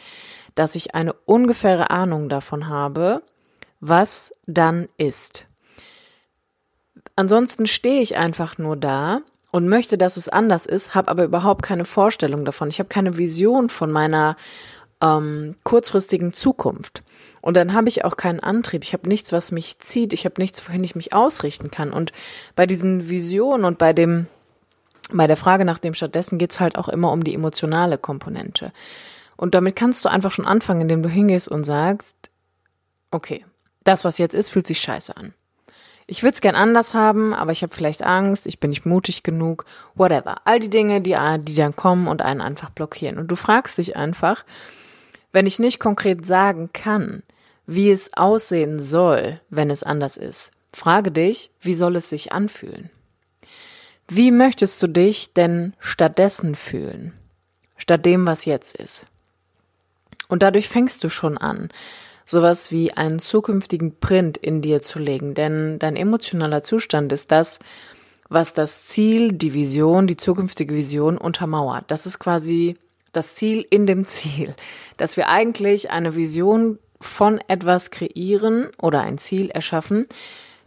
dass 0.55 0.75
ich 0.75 0.95
eine 0.95 1.13
ungefähre 1.13 1.89
Ahnung 1.89 2.29
davon 2.29 2.69
habe, 2.69 3.21
was 3.79 4.31
dann 4.45 4.87
ist. 4.97 5.45
Ansonsten 7.15 7.67
stehe 7.67 8.01
ich 8.01 8.15
einfach 8.15 8.57
nur 8.57 8.77
da 8.77 9.21
und 9.53 9.69
möchte, 9.69 9.99
dass 9.99 10.17
es 10.17 10.29
anders 10.29 10.65
ist, 10.65 10.95
habe 10.95 11.11
aber 11.11 11.23
überhaupt 11.25 11.61
keine 11.61 11.85
Vorstellung 11.85 12.43
davon. 12.43 12.69
Ich 12.69 12.79
habe 12.79 12.89
keine 12.89 13.19
Vision 13.19 13.69
von 13.69 13.91
meiner 13.91 14.35
ähm, 14.99 15.57
kurzfristigen 15.63 16.33
Zukunft. 16.33 17.03
Und 17.39 17.55
dann 17.55 17.75
habe 17.75 17.87
ich 17.87 18.03
auch 18.03 18.17
keinen 18.17 18.39
Antrieb. 18.39 18.83
Ich 18.83 18.93
habe 18.93 19.07
nichts, 19.07 19.31
was 19.31 19.51
mich 19.51 19.77
zieht. 19.77 20.11
Ich 20.11 20.25
habe 20.25 20.41
nichts, 20.41 20.67
wohin 20.67 20.83
ich 20.83 20.95
mich 20.95 21.13
ausrichten 21.13 21.69
kann. 21.69 21.93
Und 21.93 22.13
bei 22.55 22.65
diesen 22.65 23.11
Visionen 23.11 23.63
und 23.63 23.77
bei 23.77 23.93
dem, 23.93 24.25
bei 25.11 25.27
der 25.27 25.37
Frage 25.37 25.65
nach 25.65 25.77
dem 25.77 25.93
stattdessen 25.93 26.39
geht's 26.39 26.59
halt 26.59 26.75
auch 26.75 26.89
immer 26.89 27.11
um 27.11 27.23
die 27.23 27.35
emotionale 27.35 27.99
Komponente. 27.99 28.73
Und 29.37 29.53
damit 29.53 29.75
kannst 29.75 30.03
du 30.03 30.09
einfach 30.09 30.31
schon 30.31 30.47
anfangen, 30.47 30.81
indem 30.81 31.03
du 31.03 31.09
hingehst 31.09 31.47
und 31.47 31.63
sagst, 31.63 32.15
okay, 33.11 33.45
das, 33.83 34.03
was 34.03 34.17
jetzt 34.17 34.33
ist, 34.33 34.49
fühlt 34.49 34.65
sich 34.65 34.81
scheiße 34.81 35.15
an. 35.15 35.35
Ich 36.05 36.23
würde 36.23 36.33
es 36.33 36.41
gern 36.41 36.55
anders 36.55 36.93
haben, 36.93 37.33
aber 37.33 37.51
ich 37.51 37.63
habe 37.63 37.73
vielleicht 37.73 38.03
Angst, 38.03 38.45
ich 38.45 38.59
bin 38.59 38.71
nicht 38.71 38.85
mutig 38.85 39.23
genug, 39.23 39.65
whatever. 39.95 40.41
All 40.45 40.59
die 40.59 40.69
Dinge, 40.69 41.01
die, 41.01 41.15
die 41.39 41.55
dann 41.55 41.75
kommen 41.75 42.07
und 42.07 42.21
einen 42.21 42.41
einfach 42.41 42.69
blockieren. 42.69 43.17
Und 43.17 43.27
du 43.27 43.35
fragst 43.35 43.77
dich 43.77 43.95
einfach, 43.95 44.43
wenn 45.31 45.47
ich 45.47 45.59
nicht 45.59 45.79
konkret 45.79 46.25
sagen 46.25 46.69
kann, 46.73 47.23
wie 47.65 47.89
es 47.89 48.13
aussehen 48.15 48.79
soll, 48.79 49.39
wenn 49.49 49.69
es 49.69 49.83
anders 49.83 50.17
ist, 50.17 50.51
frage 50.73 51.11
dich, 51.11 51.51
wie 51.61 51.73
soll 51.73 51.95
es 51.95 52.09
sich 52.09 52.33
anfühlen? 52.33 52.89
Wie 54.07 54.31
möchtest 54.31 54.83
du 54.83 54.87
dich 54.87 55.33
denn 55.33 55.73
stattdessen 55.79 56.55
fühlen? 56.55 57.13
Statt 57.77 58.05
dem, 58.05 58.27
was 58.27 58.45
jetzt 58.45 58.75
ist? 58.75 59.05
Und 60.27 60.43
dadurch 60.43 60.67
fängst 60.67 61.03
du 61.03 61.09
schon 61.09 61.37
an, 61.37 61.69
sowas 62.25 62.71
wie 62.71 62.93
einen 62.93 63.19
zukünftigen 63.19 63.99
Print 63.99 64.37
in 64.37 64.61
dir 64.61 64.81
zu 64.81 64.99
legen, 64.99 65.33
denn 65.33 65.79
dein 65.79 65.95
emotionaler 65.95 66.63
Zustand 66.63 67.11
ist 67.11 67.31
das, 67.31 67.59
was 68.29 68.53
das 68.53 68.85
Ziel, 68.85 69.33
die 69.33 69.53
Vision, 69.53 70.07
die 70.07 70.17
zukünftige 70.17 70.73
Vision 70.73 71.17
untermauert. 71.17 71.85
Das 71.89 72.05
ist 72.05 72.19
quasi 72.19 72.77
das 73.11 73.35
Ziel 73.35 73.65
in 73.69 73.85
dem 73.85 74.05
Ziel, 74.05 74.55
dass 74.97 75.17
wir 75.17 75.29
eigentlich 75.29 75.91
eine 75.91 76.15
Vision 76.15 76.79
von 76.99 77.39
etwas 77.47 77.91
kreieren 77.91 78.71
oder 78.81 79.01
ein 79.01 79.17
Ziel 79.17 79.49
erschaffen, 79.49 80.07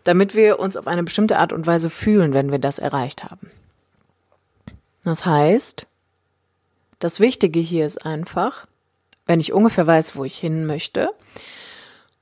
damit 0.04 0.34
wir 0.34 0.60
uns 0.60 0.76
auf 0.76 0.86
eine 0.86 1.02
bestimmte 1.02 1.38
Art 1.38 1.52
und 1.52 1.66
Weise 1.66 1.90
fühlen, 1.90 2.32
wenn 2.32 2.52
wir 2.52 2.58
das 2.58 2.78
erreicht 2.78 3.24
haben. 3.24 3.50
Das 5.02 5.26
heißt, 5.26 5.86
das 6.98 7.20
Wichtige 7.20 7.60
hier 7.60 7.86
ist 7.86 8.04
einfach, 8.04 8.66
wenn 9.26 9.40
ich 9.40 9.52
ungefähr 9.52 9.86
weiß, 9.86 10.16
wo 10.16 10.24
ich 10.24 10.38
hin 10.38 10.66
möchte 10.66 11.10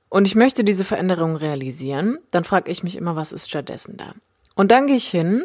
und 0.09 0.27
ich 0.27 0.35
möchte 0.35 0.63
diese 0.63 0.85
Veränderung 0.85 1.35
realisieren, 1.35 2.17
dann 2.31 2.43
frage 2.43 2.71
ich 2.71 2.83
mich 2.83 2.95
immer, 2.95 3.15
was 3.15 3.31
ist 3.31 3.49
stattdessen 3.49 3.97
da? 3.97 4.13
Und 4.55 4.71
dann 4.71 4.87
gehe 4.87 4.95
ich 4.95 5.07
hin 5.07 5.43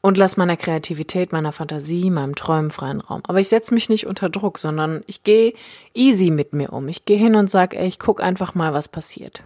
und 0.00 0.16
lasse 0.16 0.38
meiner 0.38 0.56
Kreativität, 0.56 1.32
meiner 1.32 1.52
Fantasie, 1.52 2.10
meinem 2.10 2.34
Träumen 2.34 2.70
freien 2.70 3.00
Raum. 3.00 3.22
Aber 3.26 3.40
ich 3.40 3.48
setze 3.48 3.74
mich 3.74 3.88
nicht 3.88 4.06
unter 4.06 4.28
Druck, 4.28 4.58
sondern 4.58 5.02
ich 5.06 5.24
gehe 5.24 5.52
easy 5.94 6.30
mit 6.30 6.52
mir 6.52 6.72
um. 6.72 6.88
Ich 6.88 7.04
gehe 7.04 7.16
hin 7.16 7.34
und 7.34 7.50
sage, 7.50 7.76
ey, 7.76 7.88
ich 7.88 7.98
guck 7.98 8.22
einfach 8.22 8.54
mal, 8.54 8.72
was 8.72 8.88
passiert. 8.88 9.42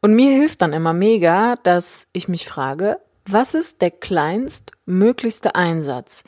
Und 0.00 0.14
mir 0.14 0.30
hilft 0.30 0.62
dann 0.62 0.72
immer 0.72 0.94
mega, 0.94 1.56
dass 1.56 2.06
ich 2.12 2.28
mich 2.28 2.46
frage, 2.46 2.98
was 3.26 3.54
ist 3.54 3.82
der 3.82 3.90
kleinstmöglichste 3.90 5.54
Einsatz, 5.54 6.24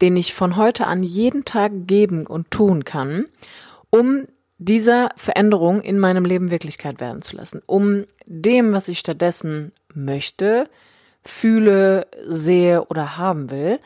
den 0.00 0.16
ich 0.16 0.34
von 0.34 0.56
heute 0.56 0.86
an 0.86 1.02
jeden 1.02 1.44
Tag 1.44 1.72
geben 1.86 2.26
und 2.26 2.50
tun 2.50 2.84
kann, 2.84 3.26
um 3.90 4.26
dieser 4.58 5.10
Veränderung 5.16 5.80
in 5.80 5.98
meinem 5.98 6.24
Leben 6.24 6.50
Wirklichkeit 6.50 7.00
werden 7.00 7.22
zu 7.22 7.36
lassen, 7.36 7.62
um 7.66 8.04
dem, 8.26 8.72
was 8.72 8.88
ich 8.88 8.98
stattdessen 8.98 9.72
möchte, 9.94 10.68
fühle, 11.22 12.06
sehe 12.26 12.84
oder 12.84 13.16
haben 13.16 13.50
will, 13.50 13.80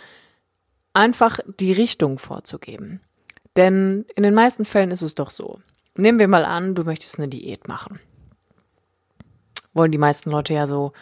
einfach 0.93 1.39
die 1.61 1.73
Richtung 1.73 2.19
vorzugeben. 2.19 3.01
Denn 3.57 4.05
in 4.17 4.23
den 4.23 4.35
meisten 4.35 4.65
Fällen 4.65 4.91
ist 4.91 5.03
es 5.03 5.15
doch 5.15 5.31
so. 5.31 5.61
Nehmen 5.97 6.19
wir 6.19 6.29
mal 6.29 6.45
an, 6.45 6.75
du 6.75 6.83
möchtest 6.83 7.19
eine 7.19 7.29
Diät 7.29 7.69
machen. 7.69 8.01
Wollen 9.75 9.93
die 9.93 9.99
meisten 9.99 10.31
Leute 10.31 10.55
ja 10.55 10.67
so 10.67 10.93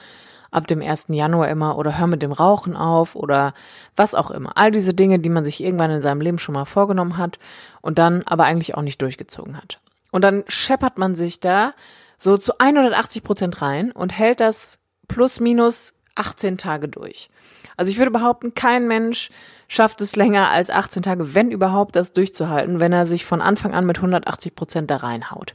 ab 0.53 0.69
dem 0.69 0.81
1. 0.81 1.07
Januar 1.09 1.49
immer 1.49 1.77
oder 1.77 1.99
hör 1.99 2.07
mit 2.07 2.23
dem 2.23 2.31
Rauchen 2.31 2.77
auf 2.77 3.17
oder 3.17 3.55
was 3.97 4.15
auch 4.15 4.31
immer. 4.31 4.57
All 4.57 4.71
diese 4.71 4.95
Dinge, 4.95 5.19
die 5.19 5.31
man 5.31 5.45
sich 5.45 5.63
irgendwann 5.63 5.91
in 5.91 6.03
seinem 6.03 6.21
Leben 6.21 6.39
schon 6.39 6.55
mal 6.55 6.67
vorgenommen 6.67 7.17
hat 7.17 7.39
und 7.81 7.99
dann 7.99 8.23
aber 8.27 8.45
eigentlich 8.45 8.77
auch 8.77 8.83
nicht 8.83 9.03
durchgezogen 9.03 9.57
hat. 9.57 9.81
Und 10.13 10.23
dann 10.23 10.45
scheppert 10.47 10.99
man 10.99 11.17
sich 11.17 11.41
da 11.41 11.73
so 12.17 12.37
zu 12.39 12.59
180 12.59 13.25
Prozent 13.25 13.63
rein 13.63 13.91
und 13.91 14.17
hält 14.17 14.41
das 14.41 14.79
plus 15.09 15.41
minus 15.41 15.95
18 16.15 16.59
Tage 16.59 16.89
durch. 16.89 17.31
Also 17.77 17.91
ich 17.91 17.99
würde 17.99 18.11
behaupten, 18.11 18.55
kein 18.55 18.87
Mensch 18.87 19.31
schafft 19.69 20.03
es 20.03 20.17
länger 20.17 20.51
als 20.51 20.69
18 20.69 21.03
Tage, 21.03 21.35
wenn 21.35 21.51
überhaupt, 21.51 21.97
das 21.97 22.13
durchzuhalten, 22.13 22.79
wenn 22.79 22.93
er 22.93 23.07
sich 23.07 23.25
von 23.25 23.41
Anfang 23.41 23.73
an 23.73 23.87
mit 23.87 23.97
180 23.97 24.55
Prozent 24.55 24.91
da 24.91 24.97
reinhaut. 24.97 25.55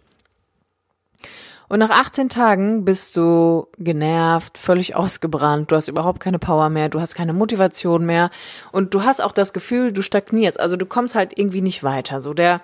Und 1.69 1.79
nach 1.79 1.89
18 1.89 2.29
Tagen 2.29 2.85
bist 2.85 3.17
du 3.17 3.67
genervt, 3.77 4.57
völlig 4.57 4.95
ausgebrannt, 4.95 5.71
du 5.71 5.75
hast 5.75 5.89
überhaupt 5.89 6.21
keine 6.21 6.39
Power 6.39 6.69
mehr, 6.69 6.87
du 6.87 7.01
hast 7.01 7.13
keine 7.13 7.33
Motivation 7.33 8.05
mehr 8.05 8.29
und 8.71 8.93
du 8.93 9.03
hast 9.03 9.21
auch 9.21 9.33
das 9.33 9.51
Gefühl, 9.51 9.91
du 9.91 10.01
stagnierst. 10.01 10.59
Also 10.59 10.77
du 10.77 10.85
kommst 10.85 11.15
halt 11.15 11.37
irgendwie 11.37 11.61
nicht 11.61 11.83
weiter. 11.83 12.21
So 12.21 12.33
der 12.33 12.61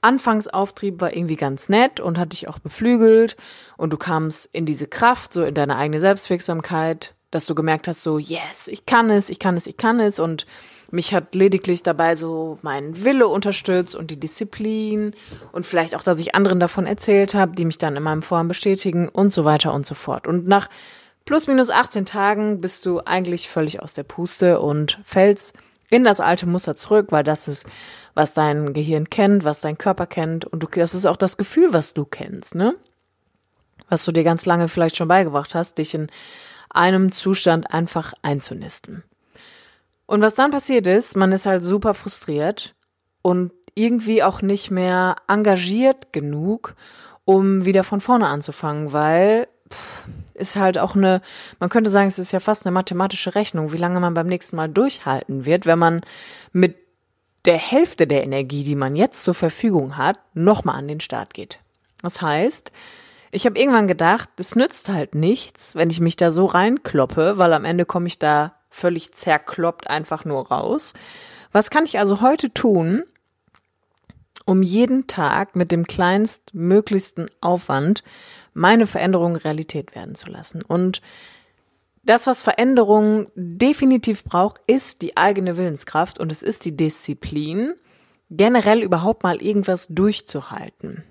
Anfangsauftrieb 0.00 1.00
war 1.00 1.14
irgendwie 1.14 1.36
ganz 1.36 1.68
nett 1.68 2.00
und 2.00 2.18
hat 2.18 2.32
dich 2.32 2.48
auch 2.48 2.58
beflügelt 2.58 3.36
und 3.76 3.92
du 3.92 3.98
kamst 3.98 4.48
in 4.52 4.64
diese 4.64 4.86
Kraft, 4.86 5.32
so 5.32 5.44
in 5.44 5.54
deine 5.54 5.76
eigene 5.76 6.00
Selbstwirksamkeit, 6.00 7.14
dass 7.30 7.46
du 7.46 7.54
gemerkt 7.54 7.88
hast, 7.88 8.02
so, 8.02 8.18
yes, 8.18 8.68
ich 8.68 8.86
kann 8.86 9.10
es, 9.10 9.28
ich 9.28 9.38
kann 9.38 9.56
es, 9.56 9.66
ich 9.66 9.76
kann 9.76 10.00
es 10.00 10.18
und 10.18 10.46
mich 10.90 11.14
hat 11.14 11.34
lediglich 11.34 11.82
dabei 11.82 12.14
so 12.14 12.58
mein 12.62 13.04
Wille 13.04 13.28
unterstützt 13.28 13.94
und 13.94 14.10
die 14.10 14.20
Disziplin 14.20 15.14
und 15.52 15.66
vielleicht 15.66 15.94
auch, 15.94 16.02
dass 16.02 16.20
ich 16.20 16.34
anderen 16.34 16.60
davon 16.60 16.86
erzählt 16.86 17.34
habe, 17.34 17.54
die 17.54 17.64
mich 17.64 17.78
dann 17.78 17.96
in 17.96 18.02
meinem 18.02 18.22
Vorhaben 18.22 18.48
bestätigen 18.48 19.08
und 19.08 19.32
so 19.32 19.44
weiter 19.44 19.72
und 19.72 19.86
so 19.86 19.94
fort. 19.94 20.26
Und 20.26 20.46
nach 20.46 20.68
plus 21.24 21.46
minus 21.46 21.70
18 21.70 22.04
Tagen 22.04 22.60
bist 22.60 22.86
du 22.86 23.00
eigentlich 23.00 23.48
völlig 23.48 23.82
aus 23.82 23.94
der 23.94 24.02
Puste 24.02 24.60
und 24.60 24.98
fällst 25.04 25.54
in 25.90 26.04
das 26.04 26.20
alte 26.20 26.46
Muster 26.46 26.76
zurück, 26.76 27.08
weil 27.10 27.24
das 27.24 27.48
ist, 27.48 27.66
was 28.14 28.34
dein 28.34 28.72
Gehirn 28.72 29.10
kennt, 29.10 29.44
was 29.44 29.60
dein 29.60 29.78
Körper 29.78 30.06
kennt 30.06 30.44
und 30.44 30.62
du, 30.62 30.66
das 30.66 30.94
ist 30.94 31.06
auch 31.06 31.16
das 31.16 31.36
Gefühl, 31.36 31.72
was 31.72 31.94
du 31.94 32.04
kennst, 32.04 32.54
ne? 32.54 32.74
Was 33.88 34.04
du 34.04 34.12
dir 34.12 34.24
ganz 34.24 34.46
lange 34.46 34.68
vielleicht 34.68 34.96
schon 34.96 35.08
beigebracht 35.08 35.54
hast, 35.54 35.78
dich 35.78 35.94
in 35.94 36.08
einem 36.70 37.12
Zustand 37.12 37.72
einfach 37.72 38.14
einzunisten. 38.22 39.04
Und 40.06 40.20
was 40.20 40.34
dann 40.34 40.50
passiert 40.50 40.86
ist, 40.86 41.16
man 41.16 41.32
ist 41.32 41.46
halt 41.46 41.62
super 41.62 41.94
frustriert 41.94 42.74
und 43.22 43.52
irgendwie 43.74 44.22
auch 44.22 44.42
nicht 44.42 44.70
mehr 44.70 45.16
engagiert 45.28 46.12
genug, 46.12 46.74
um 47.24 47.64
wieder 47.64 47.84
von 47.84 48.00
vorne 48.00 48.26
anzufangen, 48.26 48.92
weil 48.92 49.48
pff, 49.72 50.04
ist 50.34 50.56
halt 50.56 50.78
auch 50.78 50.94
eine, 50.94 51.20
man 51.58 51.70
könnte 51.70 51.90
sagen, 51.90 52.08
es 52.08 52.18
ist 52.18 52.32
ja 52.32 52.40
fast 52.40 52.66
eine 52.66 52.72
mathematische 52.72 53.34
Rechnung, 53.34 53.72
wie 53.72 53.78
lange 53.78 54.00
man 54.00 54.14
beim 54.14 54.26
nächsten 54.26 54.56
Mal 54.56 54.68
durchhalten 54.68 55.46
wird, 55.46 55.66
wenn 55.66 55.78
man 55.78 56.02
mit 56.52 56.76
der 57.44 57.58
Hälfte 57.58 58.06
der 58.06 58.24
Energie, 58.24 58.64
die 58.64 58.74
man 58.74 58.96
jetzt 58.96 59.24
zur 59.24 59.34
Verfügung 59.34 59.96
hat, 59.96 60.18
nochmal 60.34 60.76
an 60.76 60.88
den 60.88 61.00
Start 61.00 61.34
geht. 61.34 61.60
Das 62.02 62.20
heißt, 62.22 62.72
ich 63.30 63.46
habe 63.46 63.58
irgendwann 63.58 63.88
gedacht, 63.88 64.30
es 64.38 64.54
nützt 64.56 64.88
halt 64.88 65.14
nichts, 65.14 65.74
wenn 65.74 65.90
ich 65.90 66.00
mich 66.00 66.16
da 66.16 66.30
so 66.30 66.46
reinkloppe, 66.46 67.36
weil 67.36 67.52
am 67.52 67.64
Ende 67.64 67.84
komme 67.84 68.06
ich 68.06 68.18
da 68.18 68.54
völlig 68.74 69.12
zerkloppt 69.12 69.88
einfach 69.88 70.24
nur 70.24 70.48
raus. 70.48 70.94
Was 71.52 71.70
kann 71.70 71.84
ich 71.84 71.98
also 71.98 72.20
heute 72.20 72.52
tun, 72.52 73.04
um 74.44 74.62
jeden 74.62 75.06
Tag 75.06 75.54
mit 75.54 75.70
dem 75.70 75.86
kleinstmöglichsten 75.86 77.30
Aufwand 77.40 78.02
meine 78.52 78.86
Veränderung 78.86 79.36
Realität 79.36 79.94
werden 79.94 80.16
zu 80.16 80.28
lassen? 80.28 80.62
Und 80.62 81.00
das, 82.02 82.26
was 82.26 82.42
Veränderung 82.42 83.26
definitiv 83.36 84.24
braucht, 84.24 84.60
ist 84.66 85.02
die 85.02 85.16
eigene 85.16 85.56
Willenskraft 85.56 86.18
und 86.18 86.32
es 86.32 86.42
ist 86.42 86.64
die 86.64 86.76
Disziplin, 86.76 87.74
generell 88.28 88.82
überhaupt 88.82 89.22
mal 89.22 89.40
irgendwas 89.40 89.86
durchzuhalten. 89.88 91.04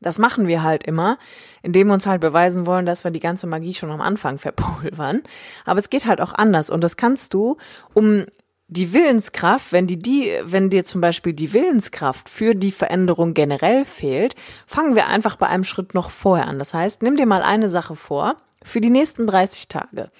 Das 0.00 0.18
machen 0.18 0.46
wir 0.46 0.62
halt 0.62 0.84
immer, 0.84 1.18
indem 1.62 1.88
wir 1.88 1.94
uns 1.94 2.06
halt 2.06 2.20
beweisen 2.20 2.66
wollen, 2.66 2.86
dass 2.86 3.04
wir 3.04 3.10
die 3.10 3.20
ganze 3.20 3.46
Magie 3.46 3.74
schon 3.74 3.90
am 3.90 4.00
Anfang 4.00 4.38
verpulvern. 4.38 5.22
Aber 5.64 5.78
es 5.78 5.90
geht 5.90 6.06
halt 6.06 6.20
auch 6.20 6.34
anders 6.34 6.70
und 6.70 6.82
das 6.82 6.96
kannst 6.96 7.34
du, 7.34 7.56
um 7.94 8.26
die 8.68 8.92
Willenskraft, 8.92 9.72
wenn 9.72 9.86
die, 9.86 9.98
die, 9.98 10.32
wenn 10.42 10.70
dir 10.70 10.84
zum 10.84 11.00
Beispiel 11.00 11.32
die 11.32 11.52
Willenskraft 11.52 12.28
für 12.28 12.54
die 12.54 12.72
Veränderung 12.72 13.32
generell 13.32 13.84
fehlt, 13.84 14.34
fangen 14.66 14.96
wir 14.96 15.06
einfach 15.06 15.36
bei 15.36 15.46
einem 15.46 15.64
Schritt 15.64 15.94
noch 15.94 16.10
vorher 16.10 16.48
an. 16.48 16.58
Das 16.58 16.74
heißt, 16.74 17.02
nimm 17.02 17.16
dir 17.16 17.26
mal 17.26 17.42
eine 17.42 17.68
Sache 17.68 17.94
vor 17.94 18.36
für 18.66 18.80
die 18.80 18.90
nächsten 18.90 19.26
30 19.26 19.68
Tage 19.68 20.10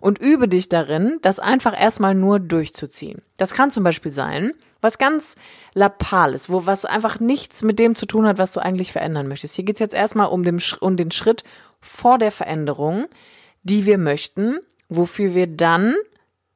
und 0.00 0.18
übe 0.18 0.46
dich 0.46 0.68
darin, 0.68 1.18
das 1.22 1.40
einfach 1.40 1.78
erstmal 1.78 2.14
nur 2.14 2.38
durchzuziehen. 2.38 3.22
Das 3.38 3.54
kann 3.54 3.70
zum 3.70 3.82
Beispiel 3.82 4.12
sein, 4.12 4.52
was 4.82 4.98
ganz 4.98 5.36
Lapales, 5.72 6.50
wo 6.50 6.66
was 6.66 6.84
einfach 6.84 7.18
nichts 7.18 7.62
mit 7.62 7.78
dem 7.78 7.94
zu 7.94 8.04
tun 8.04 8.26
hat, 8.26 8.36
was 8.36 8.52
du 8.52 8.60
eigentlich 8.60 8.92
verändern 8.92 9.26
möchtest. 9.26 9.54
Hier 9.54 9.64
geht's 9.64 9.80
jetzt 9.80 9.94
erstmal 9.94 10.28
um 10.28 10.42
den, 10.42 10.60
um 10.80 10.96
den 10.96 11.10
Schritt 11.10 11.44
vor 11.80 12.18
der 12.18 12.30
Veränderung, 12.30 13.06
die 13.62 13.86
wir 13.86 13.96
möchten, 13.96 14.58
wofür 14.90 15.34
wir 15.34 15.46
dann 15.46 15.94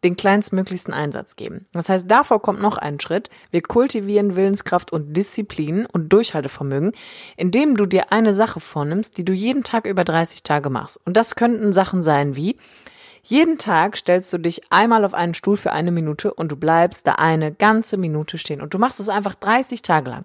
den 0.04 0.16
kleinstmöglichsten 0.16 0.94
Einsatz 0.94 1.36
geben. 1.36 1.66
Das 1.72 1.88
heißt, 1.88 2.10
davor 2.10 2.40
kommt 2.40 2.60
noch 2.60 2.78
ein 2.78 3.00
Schritt. 3.00 3.30
Wir 3.50 3.62
kultivieren 3.62 4.36
Willenskraft 4.36 4.92
und 4.92 5.16
Disziplin 5.16 5.86
und 5.86 6.12
Durchhaltevermögen, 6.12 6.92
indem 7.36 7.76
du 7.76 7.86
dir 7.86 8.12
eine 8.12 8.32
Sache 8.32 8.60
vornimmst, 8.60 9.18
die 9.18 9.24
du 9.24 9.32
jeden 9.32 9.64
Tag 9.64 9.86
über 9.86 10.04
30 10.04 10.42
Tage 10.42 10.70
machst. 10.70 11.00
Und 11.04 11.16
das 11.16 11.34
könnten 11.34 11.72
Sachen 11.72 12.02
sein 12.02 12.36
wie 12.36 12.56
Jeden 13.22 13.58
Tag 13.58 13.98
stellst 13.98 14.32
du 14.32 14.38
dich 14.38 14.72
einmal 14.72 15.04
auf 15.04 15.12
einen 15.12 15.34
Stuhl 15.34 15.58
für 15.58 15.72
eine 15.72 15.90
Minute 15.90 16.32
und 16.32 16.50
du 16.50 16.56
bleibst 16.56 17.06
da 17.06 17.12
eine 17.16 17.52
ganze 17.52 17.98
Minute 17.98 18.38
stehen. 18.38 18.62
Und 18.62 18.72
du 18.72 18.78
machst 18.78 19.00
es 19.00 19.10
einfach 19.10 19.34
30 19.34 19.82
Tage 19.82 20.08
lang. 20.08 20.24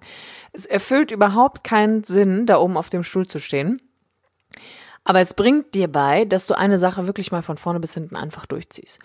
Es 0.52 0.64
erfüllt 0.64 1.10
überhaupt 1.10 1.64
keinen 1.64 2.04
Sinn, 2.04 2.46
da 2.46 2.58
oben 2.58 2.78
auf 2.78 2.88
dem 2.88 3.04
Stuhl 3.04 3.26
zu 3.26 3.40
stehen. 3.40 3.82
Aber 5.04 5.20
es 5.20 5.34
bringt 5.34 5.74
dir 5.74 5.88
bei, 5.88 6.24
dass 6.24 6.46
du 6.46 6.54
eine 6.54 6.78
Sache 6.78 7.06
wirklich 7.06 7.30
mal 7.30 7.42
von 7.42 7.58
vorne 7.58 7.78
bis 7.78 7.92
hinten 7.92 8.16
einfach 8.16 8.46
durchziehst. 8.46 9.00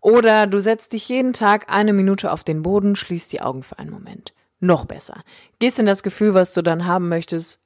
Oder 0.00 0.46
du 0.46 0.60
setzt 0.60 0.92
dich 0.92 1.08
jeden 1.08 1.32
Tag 1.32 1.70
eine 1.72 1.92
Minute 1.92 2.32
auf 2.32 2.44
den 2.44 2.62
Boden, 2.62 2.96
schließt 2.96 3.32
die 3.32 3.42
Augen 3.42 3.62
für 3.62 3.78
einen 3.78 3.90
Moment. 3.90 4.32
Noch 4.60 4.84
besser. 4.84 5.22
Gehst 5.58 5.78
in 5.78 5.86
das 5.86 6.02
Gefühl, 6.02 6.34
was 6.34 6.54
du 6.54 6.62
dann 6.62 6.86
haben 6.86 7.08
möchtest, 7.08 7.60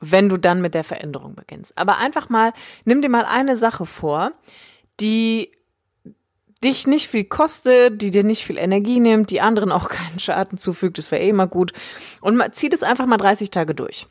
wenn 0.00 0.28
du 0.28 0.36
dann 0.36 0.62
mit 0.62 0.74
der 0.74 0.84
Veränderung 0.84 1.34
beginnst. 1.34 1.76
Aber 1.76 1.98
einfach 1.98 2.28
mal, 2.28 2.52
nimm 2.84 3.02
dir 3.02 3.08
mal 3.08 3.24
eine 3.24 3.56
Sache 3.56 3.86
vor, 3.86 4.32
die 5.00 5.52
dich 6.62 6.86
nicht 6.86 7.08
viel 7.08 7.24
kostet, 7.24 8.00
die 8.02 8.10
dir 8.10 8.24
nicht 8.24 8.44
viel 8.44 8.58
Energie 8.58 9.00
nimmt, 9.00 9.30
die 9.30 9.40
anderen 9.40 9.72
auch 9.72 9.88
keinen 9.90 10.18
Schaden 10.18 10.58
zufügt, 10.58 10.98
das 10.98 11.10
wäre 11.10 11.22
eh 11.22 11.28
immer 11.28 11.46
gut. 11.46 11.72
Und 12.20 12.42
zieh 12.54 12.68
das 12.68 12.82
einfach 12.82 13.06
mal 13.06 13.16
30 13.16 13.50
Tage 13.50 13.74
durch. 13.74 14.06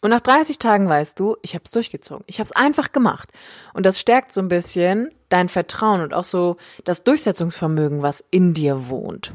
Und 0.00 0.10
nach 0.10 0.22
30 0.22 0.58
Tagen 0.58 0.88
weißt 0.88 1.18
du, 1.20 1.36
ich 1.42 1.54
habe 1.54 1.64
es 1.64 1.70
durchgezogen. 1.72 2.24
Ich 2.26 2.38
habe 2.38 2.46
es 2.46 2.52
einfach 2.52 2.92
gemacht. 2.92 3.30
Und 3.74 3.84
das 3.84 4.00
stärkt 4.00 4.32
so 4.32 4.40
ein 4.40 4.48
bisschen 4.48 5.10
dein 5.28 5.48
Vertrauen 5.48 6.00
und 6.00 6.14
auch 6.14 6.24
so 6.24 6.56
das 6.84 7.04
Durchsetzungsvermögen, 7.04 8.02
was 8.02 8.24
in 8.30 8.54
dir 8.54 8.88
wohnt. 8.88 9.34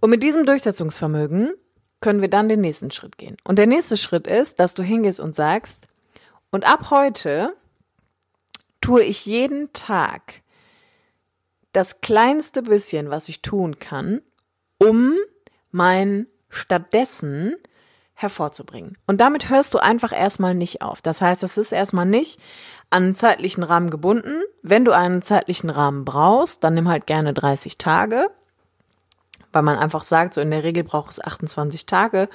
Und 0.00 0.10
mit 0.10 0.22
diesem 0.22 0.44
Durchsetzungsvermögen 0.44 1.54
können 2.00 2.20
wir 2.20 2.28
dann 2.28 2.48
den 2.48 2.60
nächsten 2.60 2.90
Schritt 2.90 3.16
gehen. 3.16 3.36
Und 3.44 3.58
der 3.58 3.66
nächste 3.66 3.96
Schritt 3.96 4.26
ist, 4.26 4.58
dass 4.58 4.74
du 4.74 4.82
hingehst 4.82 5.20
und 5.20 5.34
sagst, 5.34 5.86
und 6.50 6.66
ab 6.66 6.90
heute 6.90 7.56
tue 8.82 9.02
ich 9.02 9.24
jeden 9.24 9.72
Tag 9.72 10.42
das 11.72 12.02
kleinste 12.02 12.62
bisschen, 12.62 13.08
was 13.10 13.28
ich 13.30 13.40
tun 13.40 13.78
kann, 13.78 14.20
um 14.78 15.14
mein 15.70 16.26
stattdessen 16.50 17.56
hervorzubringen. 18.14 18.96
Und 19.06 19.20
damit 19.20 19.48
hörst 19.48 19.74
du 19.74 19.78
einfach 19.78 20.12
erstmal 20.12 20.54
nicht 20.54 20.82
auf. 20.82 21.02
Das 21.02 21.20
heißt, 21.20 21.42
das 21.42 21.56
ist 21.56 21.72
erstmal 21.72 22.06
nicht 22.06 22.40
an 22.90 23.04
einen 23.04 23.16
zeitlichen 23.16 23.62
Rahmen 23.62 23.90
gebunden. 23.90 24.42
Wenn 24.62 24.84
du 24.84 24.92
einen 24.92 25.22
zeitlichen 25.22 25.70
Rahmen 25.70 26.04
brauchst, 26.04 26.62
dann 26.62 26.74
nimm 26.74 26.88
halt 26.88 27.06
gerne 27.06 27.32
30 27.32 27.78
Tage 27.78 28.28
weil 29.52 29.62
man 29.62 29.78
einfach 29.78 30.02
sagt, 30.02 30.34
so 30.34 30.40
in 30.40 30.50
der 30.50 30.64
Regel 30.64 30.82
braucht 30.82 31.12
es 31.12 31.22
28 31.22 31.86
Tage, 31.86 32.28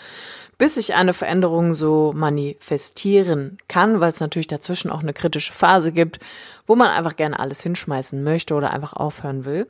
bis 0.58 0.76
sich 0.76 0.96
eine 0.96 1.14
Veränderung 1.14 1.74
so 1.74 2.14
manifestieren 2.16 3.58
kann, 3.68 4.00
weil 4.00 4.10
es 4.10 4.20
natürlich 4.20 4.48
dazwischen 4.48 4.92
auch 4.92 5.02
eine 5.02 5.14
kritische 5.14 5.54
Phase 5.54 5.92
gibt, 5.92 6.20
wo 6.66 6.76
man 6.76 6.90
einfach 6.90 7.16
gerne 7.16 7.40
alles 7.40 7.62
hinschmeißen 7.62 8.24
möchte 8.24 8.54
oder 8.54 8.72
einfach 8.72 8.94
aufhören 8.94 9.46
will. 9.46 9.70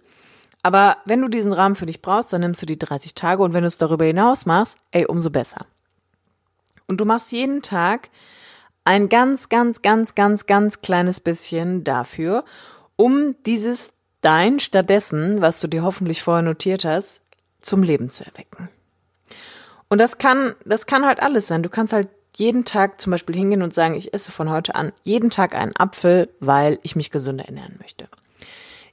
Aber 0.64 0.98
wenn 1.06 1.22
du 1.22 1.28
diesen 1.28 1.54
Rahmen 1.54 1.76
für 1.76 1.86
dich 1.86 2.02
brauchst, 2.02 2.34
dann 2.34 2.42
nimmst 2.42 2.62
du 2.62 2.66
die 2.66 2.80
30 2.80 3.16
Tage 3.16 3.44
und 3.44 3.54
wenn 3.54 3.62
du 3.62 3.68
es 3.68 3.78
darüber 3.78 4.06
hinaus 4.06 4.46
machst, 4.46 4.78
ey, 4.92 5.06
umso 5.06 5.30
besser. 5.30 5.66
Und 6.88 7.01
du 7.01 7.06
machst 7.06 7.32
jeden 7.32 7.62
Tag 7.62 8.10
ein 8.86 9.10
ganz, 9.10 9.50
ganz, 9.50 9.82
ganz, 9.82 10.15
ganz, 10.15 10.46
ganz 10.46 10.82
kleines 10.82 11.20
bisschen 11.20 11.84
dafür, 11.84 12.46
um 12.96 13.36
dieses 13.46 13.94
Dein 14.22 14.60
stattdessen, 14.60 15.41
was 15.41 15.62
du 15.62 15.67
dir 15.67 15.84
hoffentlich 15.84 16.24
vorher 16.24 16.41
notiert 16.41 16.86
hast, 16.86 17.22
zum 17.62 17.84
Leben 17.84 18.10
zu 18.10 18.25
erwecken. 18.25 18.70
Und 19.89 20.00
das 20.00 20.17
kann, 20.17 20.56
das 20.65 20.86
kann 20.86 21.06
halt 21.06 21.22
alles 21.22 21.48
sein. 21.48 21.63
Du 21.63 21.70
kannst 21.70 21.94
halt 21.94 22.10
jeden 22.36 22.65
Tag 22.65 23.01
zum 23.01 23.12
Beispiel 23.12 23.36
hingehen 23.36 23.62
und 23.62 23.74
sagen, 23.74 23.96
ich 23.96 24.13
esse 24.13 24.32
von 24.32 24.50
heute 24.50 24.75
an 24.75 24.94
jeden 25.03 25.29
Tag 25.29 25.56
einen 25.56 25.75
Apfel, 25.75 26.29
weil 26.39 26.79
ich 26.84 26.96
mich 26.96 27.12
gesünder 27.12 27.46
ernähren 27.46 27.75
möchte. 27.79 28.08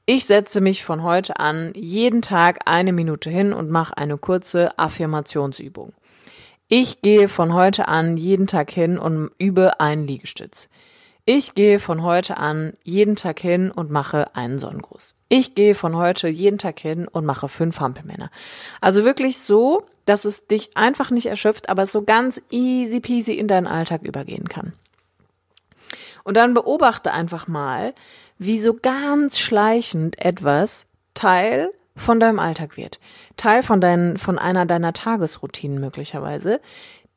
Ich 0.06 0.26
setze 0.26 0.60
mich 0.60 0.84
von 0.84 1.02
heute 1.02 1.38
an 1.38 1.72
jeden 1.74 2.20
Tag 2.20 2.60
eine 2.66 2.92
Minute 2.92 3.30
hin 3.30 3.52
und 3.52 3.70
mache 3.70 3.96
eine 3.96 4.18
kurze 4.18 4.78
Affirmationsübung. 4.78 5.94
Ich 6.68 7.02
gehe 7.02 7.28
von 7.28 7.52
heute 7.52 7.88
an 7.88 8.16
jeden 8.16 8.46
Tag 8.46 8.70
hin 8.70 8.98
und 8.98 9.30
übe 9.38 9.80
einen 9.80 10.06
Liegestütz. 10.06 10.70
Ich 11.26 11.54
gehe 11.54 11.78
von 11.78 12.02
heute 12.02 12.38
an 12.38 12.72
jeden 12.82 13.16
Tag 13.16 13.40
hin 13.40 13.70
und 13.70 13.90
mache 13.90 14.34
einen 14.34 14.58
Sonnengruß. 14.58 15.14
Ich 15.28 15.54
gehe 15.54 15.74
von 15.74 15.96
heute 15.96 16.28
jeden 16.28 16.58
Tag 16.58 16.80
hin 16.80 17.06
und 17.06 17.26
mache 17.26 17.48
fünf 17.48 17.80
Hampelmänner. 17.80 18.30
Also 18.80 19.04
wirklich 19.04 19.38
so, 19.38 19.86
dass 20.06 20.24
es 20.24 20.46
dich 20.46 20.76
einfach 20.76 21.10
nicht 21.10 21.26
erschöpft, 21.26 21.68
aber 21.68 21.86
so 21.86 22.02
ganz 22.02 22.40
easy 22.50 23.00
peasy 23.00 23.34
in 23.34 23.48
deinen 23.48 23.66
Alltag 23.66 24.02
übergehen 24.02 24.48
kann. 24.48 24.72
Und 26.24 26.36
dann 26.36 26.54
beobachte 26.54 27.12
einfach 27.12 27.46
mal, 27.46 27.94
wie 28.38 28.58
so 28.58 28.74
ganz 28.74 29.38
schleichend 29.38 30.18
etwas 30.18 30.86
Teil 31.12 31.70
von 31.96 32.20
deinem 32.20 32.38
Alltag 32.38 32.76
wird. 32.76 32.98
Teil 33.36 33.62
von 33.62 33.80
deinen, 33.80 34.18
von 34.18 34.38
einer 34.38 34.66
deiner 34.66 34.92
Tagesroutinen 34.92 35.80
möglicherweise, 35.80 36.60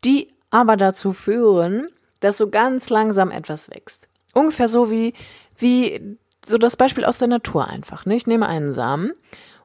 die 0.05 0.29
aber 0.49 0.77
dazu 0.77 1.13
führen, 1.13 1.89
dass 2.19 2.37
so 2.37 2.49
ganz 2.49 2.89
langsam 2.89 3.31
etwas 3.31 3.69
wächst. 3.69 4.07
Ungefähr 4.33 4.69
so 4.69 4.91
wie, 4.91 5.13
wie 5.57 6.17
so 6.45 6.57
das 6.57 6.75
Beispiel 6.75 7.05
aus 7.05 7.17
der 7.17 7.27
Natur 7.27 7.67
einfach. 7.67 8.05
Ne? 8.05 8.15
Ich 8.15 8.27
nehme 8.27 8.47
einen 8.47 8.71
Samen 8.71 9.13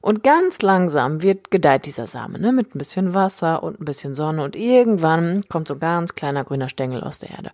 und 0.00 0.24
ganz 0.24 0.62
langsam 0.62 1.22
wird 1.22 1.50
gedeiht 1.50 1.86
dieser 1.86 2.06
Samen, 2.06 2.40
ne? 2.40 2.52
mit 2.52 2.74
ein 2.74 2.78
bisschen 2.78 3.14
Wasser 3.14 3.62
und 3.62 3.80
ein 3.80 3.84
bisschen 3.84 4.14
Sonne 4.14 4.42
und 4.42 4.56
irgendwann 4.56 5.42
kommt 5.48 5.68
so 5.68 5.74
ein 5.74 5.80
ganz 5.80 6.14
kleiner 6.14 6.44
grüner 6.44 6.68
Stängel 6.68 7.02
aus 7.02 7.20
der 7.20 7.30
Erde. 7.30 7.50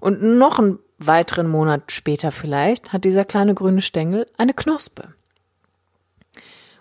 Und 0.00 0.22
noch 0.22 0.58
einen 0.58 0.78
weiteren 0.98 1.48
Monat 1.48 1.92
später 1.92 2.32
vielleicht 2.32 2.92
hat 2.92 3.04
dieser 3.04 3.24
kleine 3.24 3.54
grüne 3.54 3.80
Stängel 3.80 4.26
eine 4.36 4.54
Knospe. 4.54 5.14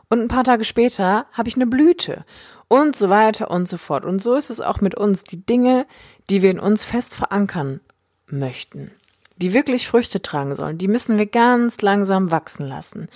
Und 0.09 0.21
ein 0.21 0.27
paar 0.27 0.43
Tage 0.43 0.63
später 0.63 1.25
habe 1.31 1.49
ich 1.49 1.55
eine 1.55 1.67
Blüte 1.67 2.25
und 2.67 2.95
so 2.95 3.09
weiter 3.09 3.51
und 3.51 3.67
so 3.67 3.77
fort. 3.77 4.05
Und 4.05 4.21
so 4.21 4.35
ist 4.35 4.49
es 4.49 4.61
auch 4.61 4.81
mit 4.81 4.95
uns. 4.95 5.23
Die 5.23 5.45
Dinge, 5.45 5.85
die 6.29 6.41
wir 6.41 6.51
in 6.51 6.59
uns 6.59 6.83
fest 6.83 7.15
verankern 7.15 7.81
möchten, 8.27 8.91
die 9.37 9.53
wirklich 9.53 9.87
Früchte 9.87 10.21
tragen 10.21 10.55
sollen, 10.55 10.77
die 10.77 10.87
müssen 10.87 11.17
wir 11.17 11.25
ganz 11.25 11.81
langsam 11.81 12.31
wachsen 12.31 12.67
lassen. 12.67 13.09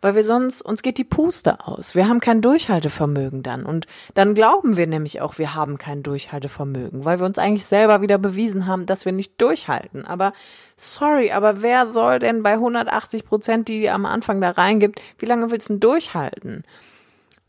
Weil 0.00 0.14
wir 0.14 0.24
sonst, 0.24 0.62
uns 0.62 0.82
geht 0.82 0.96
die 0.96 1.04
Puste 1.04 1.66
aus. 1.66 1.94
Wir 1.94 2.08
haben 2.08 2.20
kein 2.20 2.40
Durchhaltevermögen 2.40 3.42
dann. 3.42 3.66
Und 3.66 3.86
dann 4.14 4.34
glauben 4.34 4.76
wir 4.76 4.86
nämlich 4.86 5.20
auch, 5.20 5.36
wir 5.36 5.54
haben 5.54 5.76
kein 5.76 6.02
Durchhaltevermögen, 6.02 7.04
weil 7.04 7.18
wir 7.18 7.26
uns 7.26 7.38
eigentlich 7.38 7.66
selber 7.66 8.00
wieder 8.00 8.16
bewiesen 8.16 8.66
haben, 8.66 8.86
dass 8.86 9.04
wir 9.04 9.12
nicht 9.12 9.40
durchhalten. 9.40 10.06
Aber 10.06 10.32
sorry, 10.76 11.32
aber 11.32 11.60
wer 11.60 11.86
soll 11.86 12.18
denn 12.18 12.42
bei 12.42 12.52
180 12.52 13.24
Prozent, 13.24 13.68
die 13.68 13.90
am 13.90 14.06
Anfang 14.06 14.40
da 14.40 14.50
reingibt, 14.50 15.02
wie 15.18 15.26
lange 15.26 15.50
willst 15.50 15.68
du 15.68 15.74
denn 15.74 15.80
durchhalten? 15.80 16.64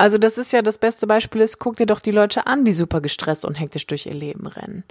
Also 0.01 0.17
das 0.17 0.37
ist 0.37 0.51
ja 0.51 0.61
das 0.61 0.79
beste 0.79 1.05
Beispiel 1.05 1.41
ist, 1.41 1.59
guck 1.59 1.77
dir 1.77 1.85
doch 1.85 1.99
die 1.99 2.11
Leute 2.11 2.47
an, 2.47 2.65
die 2.65 2.73
super 2.73 3.01
gestresst 3.01 3.45
und 3.45 3.53
hektisch 3.53 3.85
durch 3.87 4.07
ihr 4.07 4.15
Leben 4.15 4.47
rennen. 4.47 4.83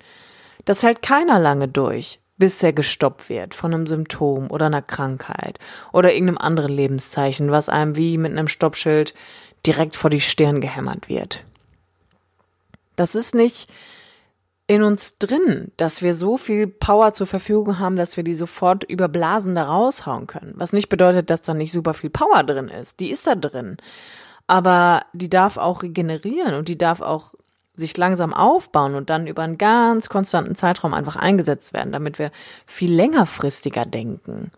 Das 0.64 0.83
hält 0.83 1.03
keiner 1.03 1.38
lange 1.40 1.66
durch, 1.68 2.20
bis 2.40 2.61
er 2.64 2.72
gestoppt 2.72 3.29
wird 3.29 3.55
von 3.55 3.72
einem 3.72 3.87
Symptom 3.87 4.50
oder 4.50 4.66
einer 4.66 4.83
Krankheit 4.83 5.61
oder 5.92 6.12
irgendeinem 6.12 6.38
anderen 6.38 6.72
Lebenszeichen, 6.72 7.53
was 7.53 7.68
einem 7.68 7.96
wie 7.96 8.18
mit 8.18 8.33
einem 8.33 8.48
Stoppschild 8.48 9.14
direkt 9.64 9.94
vor 9.94 10.11
die 10.11 10.20
Stirn 10.20 10.61
gehämmert 10.61 11.09
wird. 11.09 11.44
Das 12.96 13.14
ist 13.14 13.37
nicht 13.37 13.70
in 14.66 14.83
uns 14.83 15.18
drin, 15.18 15.70
dass 15.76 16.03
wir 16.03 16.14
so 16.14 16.37
viel 16.37 16.66
Power 16.66 17.12
zur 17.12 17.29
Verfügung 17.29 17.79
haben, 17.79 17.94
dass 17.94 18.16
wir 18.16 18.24
die 18.24 18.35
sofort 18.35 18.83
überblasen 18.83 19.55
da 19.55 19.64
raushauen 19.64 20.26
können. 20.26 20.55
Was 20.57 20.72
nicht 20.72 20.88
bedeutet, 20.88 21.31
dass 21.31 21.42
da 21.42 21.55
nicht 21.55 21.72
super 21.72 21.94
viel 21.94 22.11
Power 22.11 22.42
drin 22.42 22.68
ist. 22.68 22.98
Die 22.98 23.11
ist 23.11 23.26
da 23.26 23.37
drin 23.37 23.76
aber 24.50 25.05
die 25.12 25.31
darf 25.31 25.59
auch 25.59 25.85
regenerieren 25.85 26.55
und 26.55 26.66
die 26.66 26.76
darf 26.76 27.03
auch 27.03 27.35
sich 27.81 27.97
langsam 27.97 28.33
aufbauen 28.33 28.95
und 28.95 29.11
dann 29.11 29.27
über 29.27 29.43
einen 29.43 29.59
ganz 29.59 30.09
konstanten 30.09 30.55
Zeitraum 30.55 30.95
einfach 30.95 31.16
eingesetzt 31.16 31.73
werden, 31.73 31.93
damit 31.93 32.19
wir 32.19 32.31
viel 32.66 32.93
längerfristiger 32.93 33.85
denken. 33.85 34.53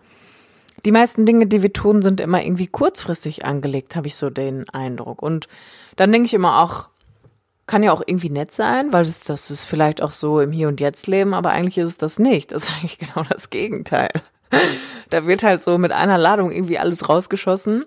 Die 0.85 0.92
meisten 0.92 1.26
Dinge, 1.26 1.46
die 1.46 1.62
wir 1.62 1.72
tun, 1.72 2.02
sind 2.02 2.20
immer 2.20 2.42
irgendwie 2.44 2.66
kurzfristig 2.66 3.44
angelegt, 3.46 3.96
habe 3.96 4.08
ich 4.08 4.16
so 4.16 4.30
den 4.30 4.68
Eindruck. 4.68 5.22
Und 5.22 5.48
dann 5.96 6.11
denke 6.11 6.26
ich 6.26 6.35
immer 6.35 6.62
auch, 6.62 6.88
kann 7.66 7.82
ja 7.82 7.92
auch 7.92 8.02
irgendwie 8.04 8.30
nett 8.30 8.52
sein, 8.52 8.92
weil 8.92 9.04
das, 9.04 9.20
das 9.20 9.50
ist 9.50 9.64
vielleicht 9.64 10.02
auch 10.02 10.11
so 10.11 10.40
im 10.40 10.52
Hier 10.52 10.68
und 10.68 10.80
Jetzt 10.80 11.06
leben, 11.06 11.35
aber 11.35 11.50
eigentlich 11.50 11.78
ist 11.78 11.88
es 11.88 11.98
das 11.98 12.18
nicht. 12.18 12.52
Das 12.52 12.64
ist 12.64 12.72
eigentlich 12.72 12.98
genau 12.98 13.22
das 13.28 13.50
Gegenteil. 13.50 14.11
Da 15.08 15.26
wird 15.26 15.42
halt 15.42 15.62
so 15.62 15.78
mit 15.78 15.92
einer 15.92 16.18
Ladung 16.18 16.50
irgendwie 16.50 16.78
alles 16.78 17.08
rausgeschossen 17.08 17.85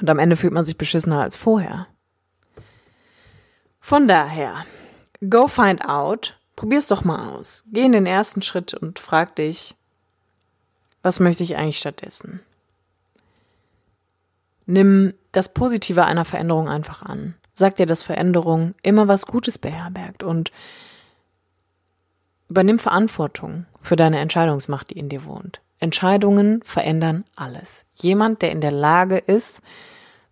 und 0.00 0.10
am 0.10 0.18
Ende 0.18 0.36
fühlt 0.36 0.52
man 0.52 0.64
sich 0.64 0.78
beschissener 0.78 1.20
als 1.20 1.36
vorher. 1.36 1.86
Von 3.90 4.06
daher, 4.06 4.66
go 5.28 5.48
find 5.48 5.84
out, 5.84 6.38
probier's 6.54 6.86
doch 6.86 7.02
mal 7.02 7.34
aus. 7.34 7.64
Geh 7.72 7.82
in 7.82 7.90
den 7.90 8.06
ersten 8.06 8.40
Schritt 8.40 8.72
und 8.72 9.00
frag 9.00 9.34
dich, 9.34 9.74
was 11.02 11.18
möchte 11.18 11.42
ich 11.42 11.56
eigentlich 11.56 11.78
stattdessen? 11.78 12.38
Nimm 14.64 15.14
das 15.32 15.52
Positive 15.52 16.04
einer 16.04 16.24
Veränderung 16.24 16.68
einfach 16.68 17.02
an. 17.02 17.34
Sag 17.54 17.74
dir, 17.78 17.86
dass 17.86 18.04
Veränderung 18.04 18.76
immer 18.84 19.08
was 19.08 19.26
Gutes 19.26 19.58
beherbergt 19.58 20.22
und 20.22 20.52
übernimm 22.48 22.78
Verantwortung 22.78 23.66
für 23.80 23.96
deine 23.96 24.20
Entscheidungsmacht, 24.20 24.90
die 24.90 25.00
in 25.00 25.08
dir 25.08 25.24
wohnt. 25.24 25.62
Entscheidungen 25.80 26.62
verändern 26.62 27.24
alles. 27.34 27.86
Jemand, 27.96 28.40
der 28.42 28.52
in 28.52 28.60
der 28.60 28.70
Lage 28.70 29.18
ist, 29.18 29.60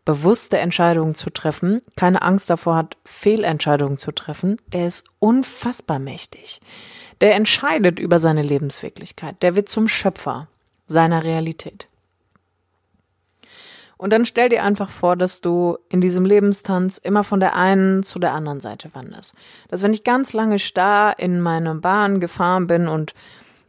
bewusste 0.08 0.56
Entscheidungen 0.56 1.14
zu 1.14 1.28
treffen, 1.28 1.82
keine 1.94 2.22
Angst 2.22 2.48
davor 2.48 2.76
hat, 2.76 2.96
Fehlentscheidungen 3.04 3.98
zu 3.98 4.10
treffen, 4.10 4.56
der 4.72 4.86
ist 4.86 5.04
unfassbar 5.18 5.98
mächtig. 5.98 6.62
Der 7.20 7.34
entscheidet 7.34 7.98
über 7.98 8.18
seine 8.18 8.40
Lebenswirklichkeit. 8.40 9.42
Der 9.42 9.54
wird 9.54 9.68
zum 9.68 9.86
Schöpfer 9.86 10.48
seiner 10.86 11.24
Realität. 11.24 11.88
Und 13.98 14.14
dann 14.14 14.24
stell 14.24 14.48
dir 14.48 14.62
einfach 14.62 14.88
vor, 14.88 15.14
dass 15.14 15.42
du 15.42 15.76
in 15.90 16.00
diesem 16.00 16.24
Lebenstanz 16.24 16.96
immer 16.96 17.22
von 17.22 17.40
der 17.40 17.54
einen 17.54 18.02
zu 18.02 18.18
der 18.18 18.32
anderen 18.32 18.60
Seite 18.60 18.88
wanderst. 18.94 19.34
Dass 19.68 19.82
wenn 19.82 19.92
ich 19.92 20.04
ganz 20.04 20.32
lange 20.32 20.58
starr 20.58 21.18
in 21.18 21.42
meine 21.42 21.74
Bahn 21.74 22.18
gefahren 22.18 22.66
bin 22.66 22.88
und 22.88 23.12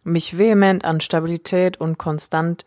mich 0.06 0.38
vehement 0.38 0.86
an 0.86 1.02
Stabilität 1.02 1.82
und 1.82 1.98
konstant 1.98 2.64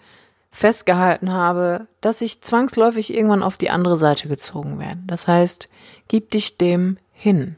festgehalten 0.52 1.32
habe, 1.32 1.88
dass 2.00 2.20
ich 2.20 2.42
zwangsläufig 2.42 3.12
irgendwann 3.12 3.42
auf 3.42 3.56
die 3.56 3.70
andere 3.70 3.96
Seite 3.96 4.28
gezogen 4.28 4.78
werde. 4.78 5.00
Das 5.06 5.26
heißt, 5.26 5.68
gib 6.08 6.30
dich 6.30 6.58
dem 6.58 6.98
hin. 7.12 7.56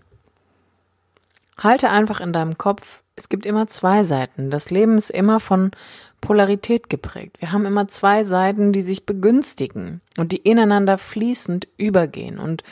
Halte 1.59 1.90
einfach 1.90 2.20
in 2.20 2.33
deinem 2.33 2.57
Kopf, 2.57 3.02
es 3.16 3.28
gibt 3.28 3.46
immer 3.46 3.66
zwei 3.66 4.04
Seiten. 4.04 4.50
Das 4.50 4.70
Leben 4.70 4.96
ist 4.96 5.11
immer 5.11 5.40
von 5.40 5.72
Polarität 6.20 6.88
geprägt. 6.88 7.37
Wir 7.40 7.52
haben 7.52 7.66
immer 7.66 7.88
zwei 7.88 8.24
Seiten, 8.24 8.72
die 8.72 8.83
sich 8.83 9.07
begünstigen 9.07 10.00
und 10.16 10.33
die 10.33 10.38
ineinander 10.38 10.96
fließend 10.96 11.68
übergehen. 11.76 12.38
Und 12.38 12.62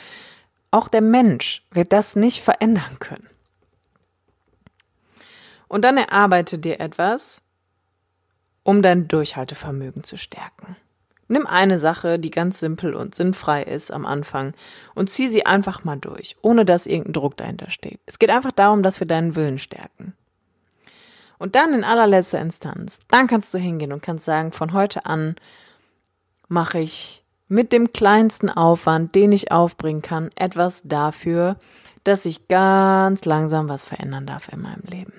auch 0.71 0.87
der 0.87 1.01
Mensch 1.01 1.63
wird 1.71 1.93
das 1.93 2.15
nicht 2.15 2.41
verändern 2.41 2.97
können. 2.99 3.27
Und 5.67 5.83
dann 5.83 5.97
erarbeite 5.97 6.57
dir 6.57 6.79
etwas, 6.79 7.41
um 8.63 8.81
dein 8.81 9.07
Durchhaltevermögen 9.07 10.03
zu 10.03 10.17
stärken. 10.17 10.75
Nimm 11.27 11.47
eine 11.47 11.79
Sache, 11.79 12.19
die 12.19 12.31
ganz 12.31 12.59
simpel 12.59 12.95
und 12.95 13.15
sinnfrei 13.15 13.63
ist 13.63 13.91
am 13.91 14.05
Anfang 14.05 14.53
und 14.93 15.09
zieh 15.09 15.27
sie 15.27 15.45
einfach 15.45 15.83
mal 15.83 15.95
durch, 15.95 16.35
ohne 16.41 16.65
dass 16.65 16.85
irgendein 16.85 17.13
Druck 17.13 17.37
dahinter 17.37 17.69
steht. 17.69 17.99
Es 18.05 18.19
geht 18.19 18.29
einfach 18.29 18.51
darum, 18.51 18.83
dass 18.83 18.99
wir 18.99 19.07
deinen 19.07 19.35
Willen 19.35 19.57
stärken. 19.57 20.13
Und 21.39 21.55
dann 21.55 21.73
in 21.73 21.83
allerletzter 21.83 22.39
Instanz, 22.39 22.99
dann 23.09 23.27
kannst 23.27 23.53
du 23.53 23.57
hingehen 23.57 23.91
und 23.91 24.03
kannst 24.03 24.25
sagen, 24.25 24.51
von 24.51 24.73
heute 24.73 25.05
an 25.05 25.35
mache 26.47 26.79
ich 26.79 27.23
mit 27.47 27.71
dem 27.71 27.93
kleinsten 27.93 28.49
Aufwand, 28.49 29.15
den 29.15 29.31
ich 29.31 29.51
aufbringen 29.51 30.01
kann, 30.01 30.29
etwas 30.35 30.83
dafür, 30.83 31.57
dass 32.03 32.25
ich 32.25 32.47
ganz 32.47 33.25
langsam 33.25 33.69
was 33.69 33.85
verändern 33.85 34.25
darf 34.25 34.49
in 34.49 34.61
meinem 34.61 34.83
Leben. 34.83 35.13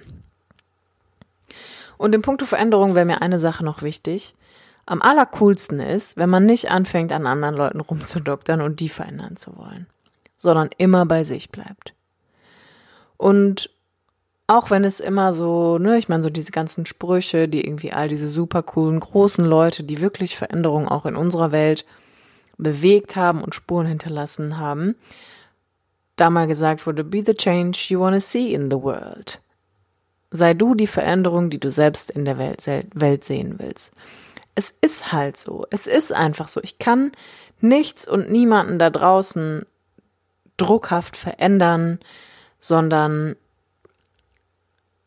Und 2.05 2.15
in 2.15 2.21
puncto 2.21 2.45
Veränderung 2.45 2.95
wäre 2.95 3.07
mir 3.07 3.23
eine 3.23 3.39
Sache 3.39 3.65
noch 3.65 3.81
wichtig. 3.81 4.35
Am 4.85 5.01
allercoolsten 5.01 5.81
ist, 5.81 6.19
wenn 6.19 6.29
man 6.29 6.45
nicht 6.45 6.71
anfängt, 6.71 7.13
an 7.13 7.27
anderen 7.27 7.55
Leuten 7.55 7.81
rumzudoktern 7.81 8.61
und 8.61 8.81
die 8.81 8.91
verändern 8.91 9.39
zu 9.39 9.57
wollen, 9.57 9.87
sondern 10.37 10.69
immer 10.77 11.07
bei 11.07 11.25
sich 11.25 11.49
bleibt. 11.49 11.95
Und 13.17 13.71
auch 14.47 14.69
wenn 14.69 14.85
es 14.85 15.01
immer 15.01 15.33
so, 15.33 15.79
ne, 15.79 15.97
ich 15.97 16.11
meine, 16.11 16.23
so 16.23 16.29
diese 16.29 16.53
ganzen 16.53 16.85
Sprüche, 16.85 17.49
die 17.49 17.65
irgendwie 17.67 17.95
all 17.95 18.09
diese 18.09 18.29
super 18.29 18.63
coolen, 18.63 19.01
großen 19.01 19.47
Leute, 19.47 19.83
die 19.83 20.03
wirklich 20.03 20.37
Veränderungen 20.37 20.89
auch 20.89 21.07
in 21.07 21.17
unserer 21.17 21.53
Welt 21.53 21.87
bewegt 22.59 23.17
haben 23.17 23.43
und 23.43 23.55
Spuren 23.55 23.87
hinterlassen 23.87 24.59
haben, 24.59 24.95
da 26.17 26.29
mal 26.29 26.49
gesagt 26.49 26.87
wurde, 26.87 27.03
be 27.03 27.23
the 27.25 27.33
change 27.33 27.87
you 27.89 27.99
want 27.99 28.15
to 28.15 28.21
see 28.21 28.53
in 28.53 28.71
the 28.71 28.77
world. 28.77 29.41
Sei 30.37 30.53
du 30.53 30.75
die 30.75 30.89
Veränderung, 30.89 31.49
die 31.49 31.61
du 31.61 31.71
selbst 31.71 32.11
in 32.11 32.25
der 32.25 32.39
Welt, 32.39 32.67
Welt 32.67 33.25
sehen 33.25 33.55
willst. 33.59 33.93
Es 34.57 34.75
ist 34.81 35.13
halt 35.13 35.37
so. 35.37 35.65
Es 35.71 35.87
ist 35.87 36.13
einfach 36.13 36.49
so. 36.49 36.61
Ich 36.61 36.81
kann 36.81 37.13
nichts 37.61 38.09
und 38.09 38.33
niemanden 38.33 38.81
da 38.81 38.91
draußen 38.91 39.65
druckhaft 40.57 41.17
verändern, 41.17 42.01
sondern 42.59 43.37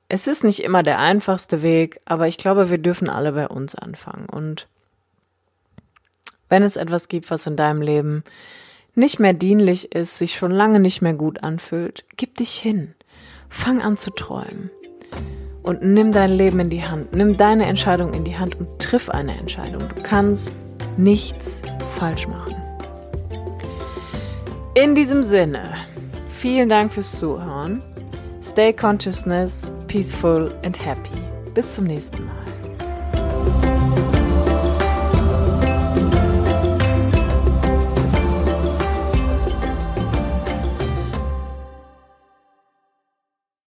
es 0.07 0.27
ist 0.27 0.45
nicht 0.45 0.63
immer 0.63 0.81
der 0.81 0.99
einfachste 0.99 1.61
Weg, 1.61 1.99
aber 2.05 2.29
ich 2.29 2.37
glaube, 2.37 2.69
wir 2.69 2.77
dürfen 2.77 3.09
alle 3.09 3.33
bei 3.33 3.49
uns 3.49 3.75
anfangen. 3.75 4.27
Und 4.29 4.69
wenn 6.47 6.63
es 6.63 6.77
etwas 6.77 7.09
gibt, 7.09 7.29
was 7.31 7.47
in 7.47 7.57
deinem 7.57 7.81
Leben 7.81 8.23
nicht 8.95 9.19
mehr 9.19 9.33
dienlich 9.33 9.91
ist, 9.91 10.19
sich 10.19 10.37
schon 10.37 10.51
lange 10.51 10.79
nicht 10.79 11.01
mehr 11.01 11.15
gut 11.15 11.43
anfühlt, 11.43 12.05
gib 12.15 12.35
dich 12.35 12.51
hin. 12.57 12.95
Fang 13.49 13.81
an 13.81 13.97
zu 13.97 14.11
träumen. 14.11 14.71
Und 15.67 15.82
nimm 15.82 16.13
dein 16.13 16.32
Leben 16.32 16.62
in 16.62 16.69
die 16.69 16.86
Hand. 16.86 17.13
Nimm 17.13 17.36
deine 17.36 17.65
Entscheidung 17.65 18.13
in 18.13 18.23
die 18.23 18.38
Hand 18.38 18.58
und 18.58 18.80
triff 18.80 19.10
eine 19.10 19.38
Entscheidung. 19.38 19.82
Du 19.82 20.01
kannst 20.01 20.56
nichts 20.95 21.62
falsch 21.99 22.25
machen. 22.25 22.56
In 24.75 24.95
diesem 24.95 25.23
Sinne, 25.23 25.73
vielen 26.30 26.69
Dank 26.69 26.93
fürs 26.93 27.19
Zuhören. 27.19 27.84
Stay 28.41 28.71
consciousness, 28.71 29.73
peaceful 29.88 30.56
and 30.63 30.80
happy. 30.86 31.19
Bis 31.53 31.75
zum 31.75 31.84
nächsten 31.84 32.25
Mal. 32.25 32.46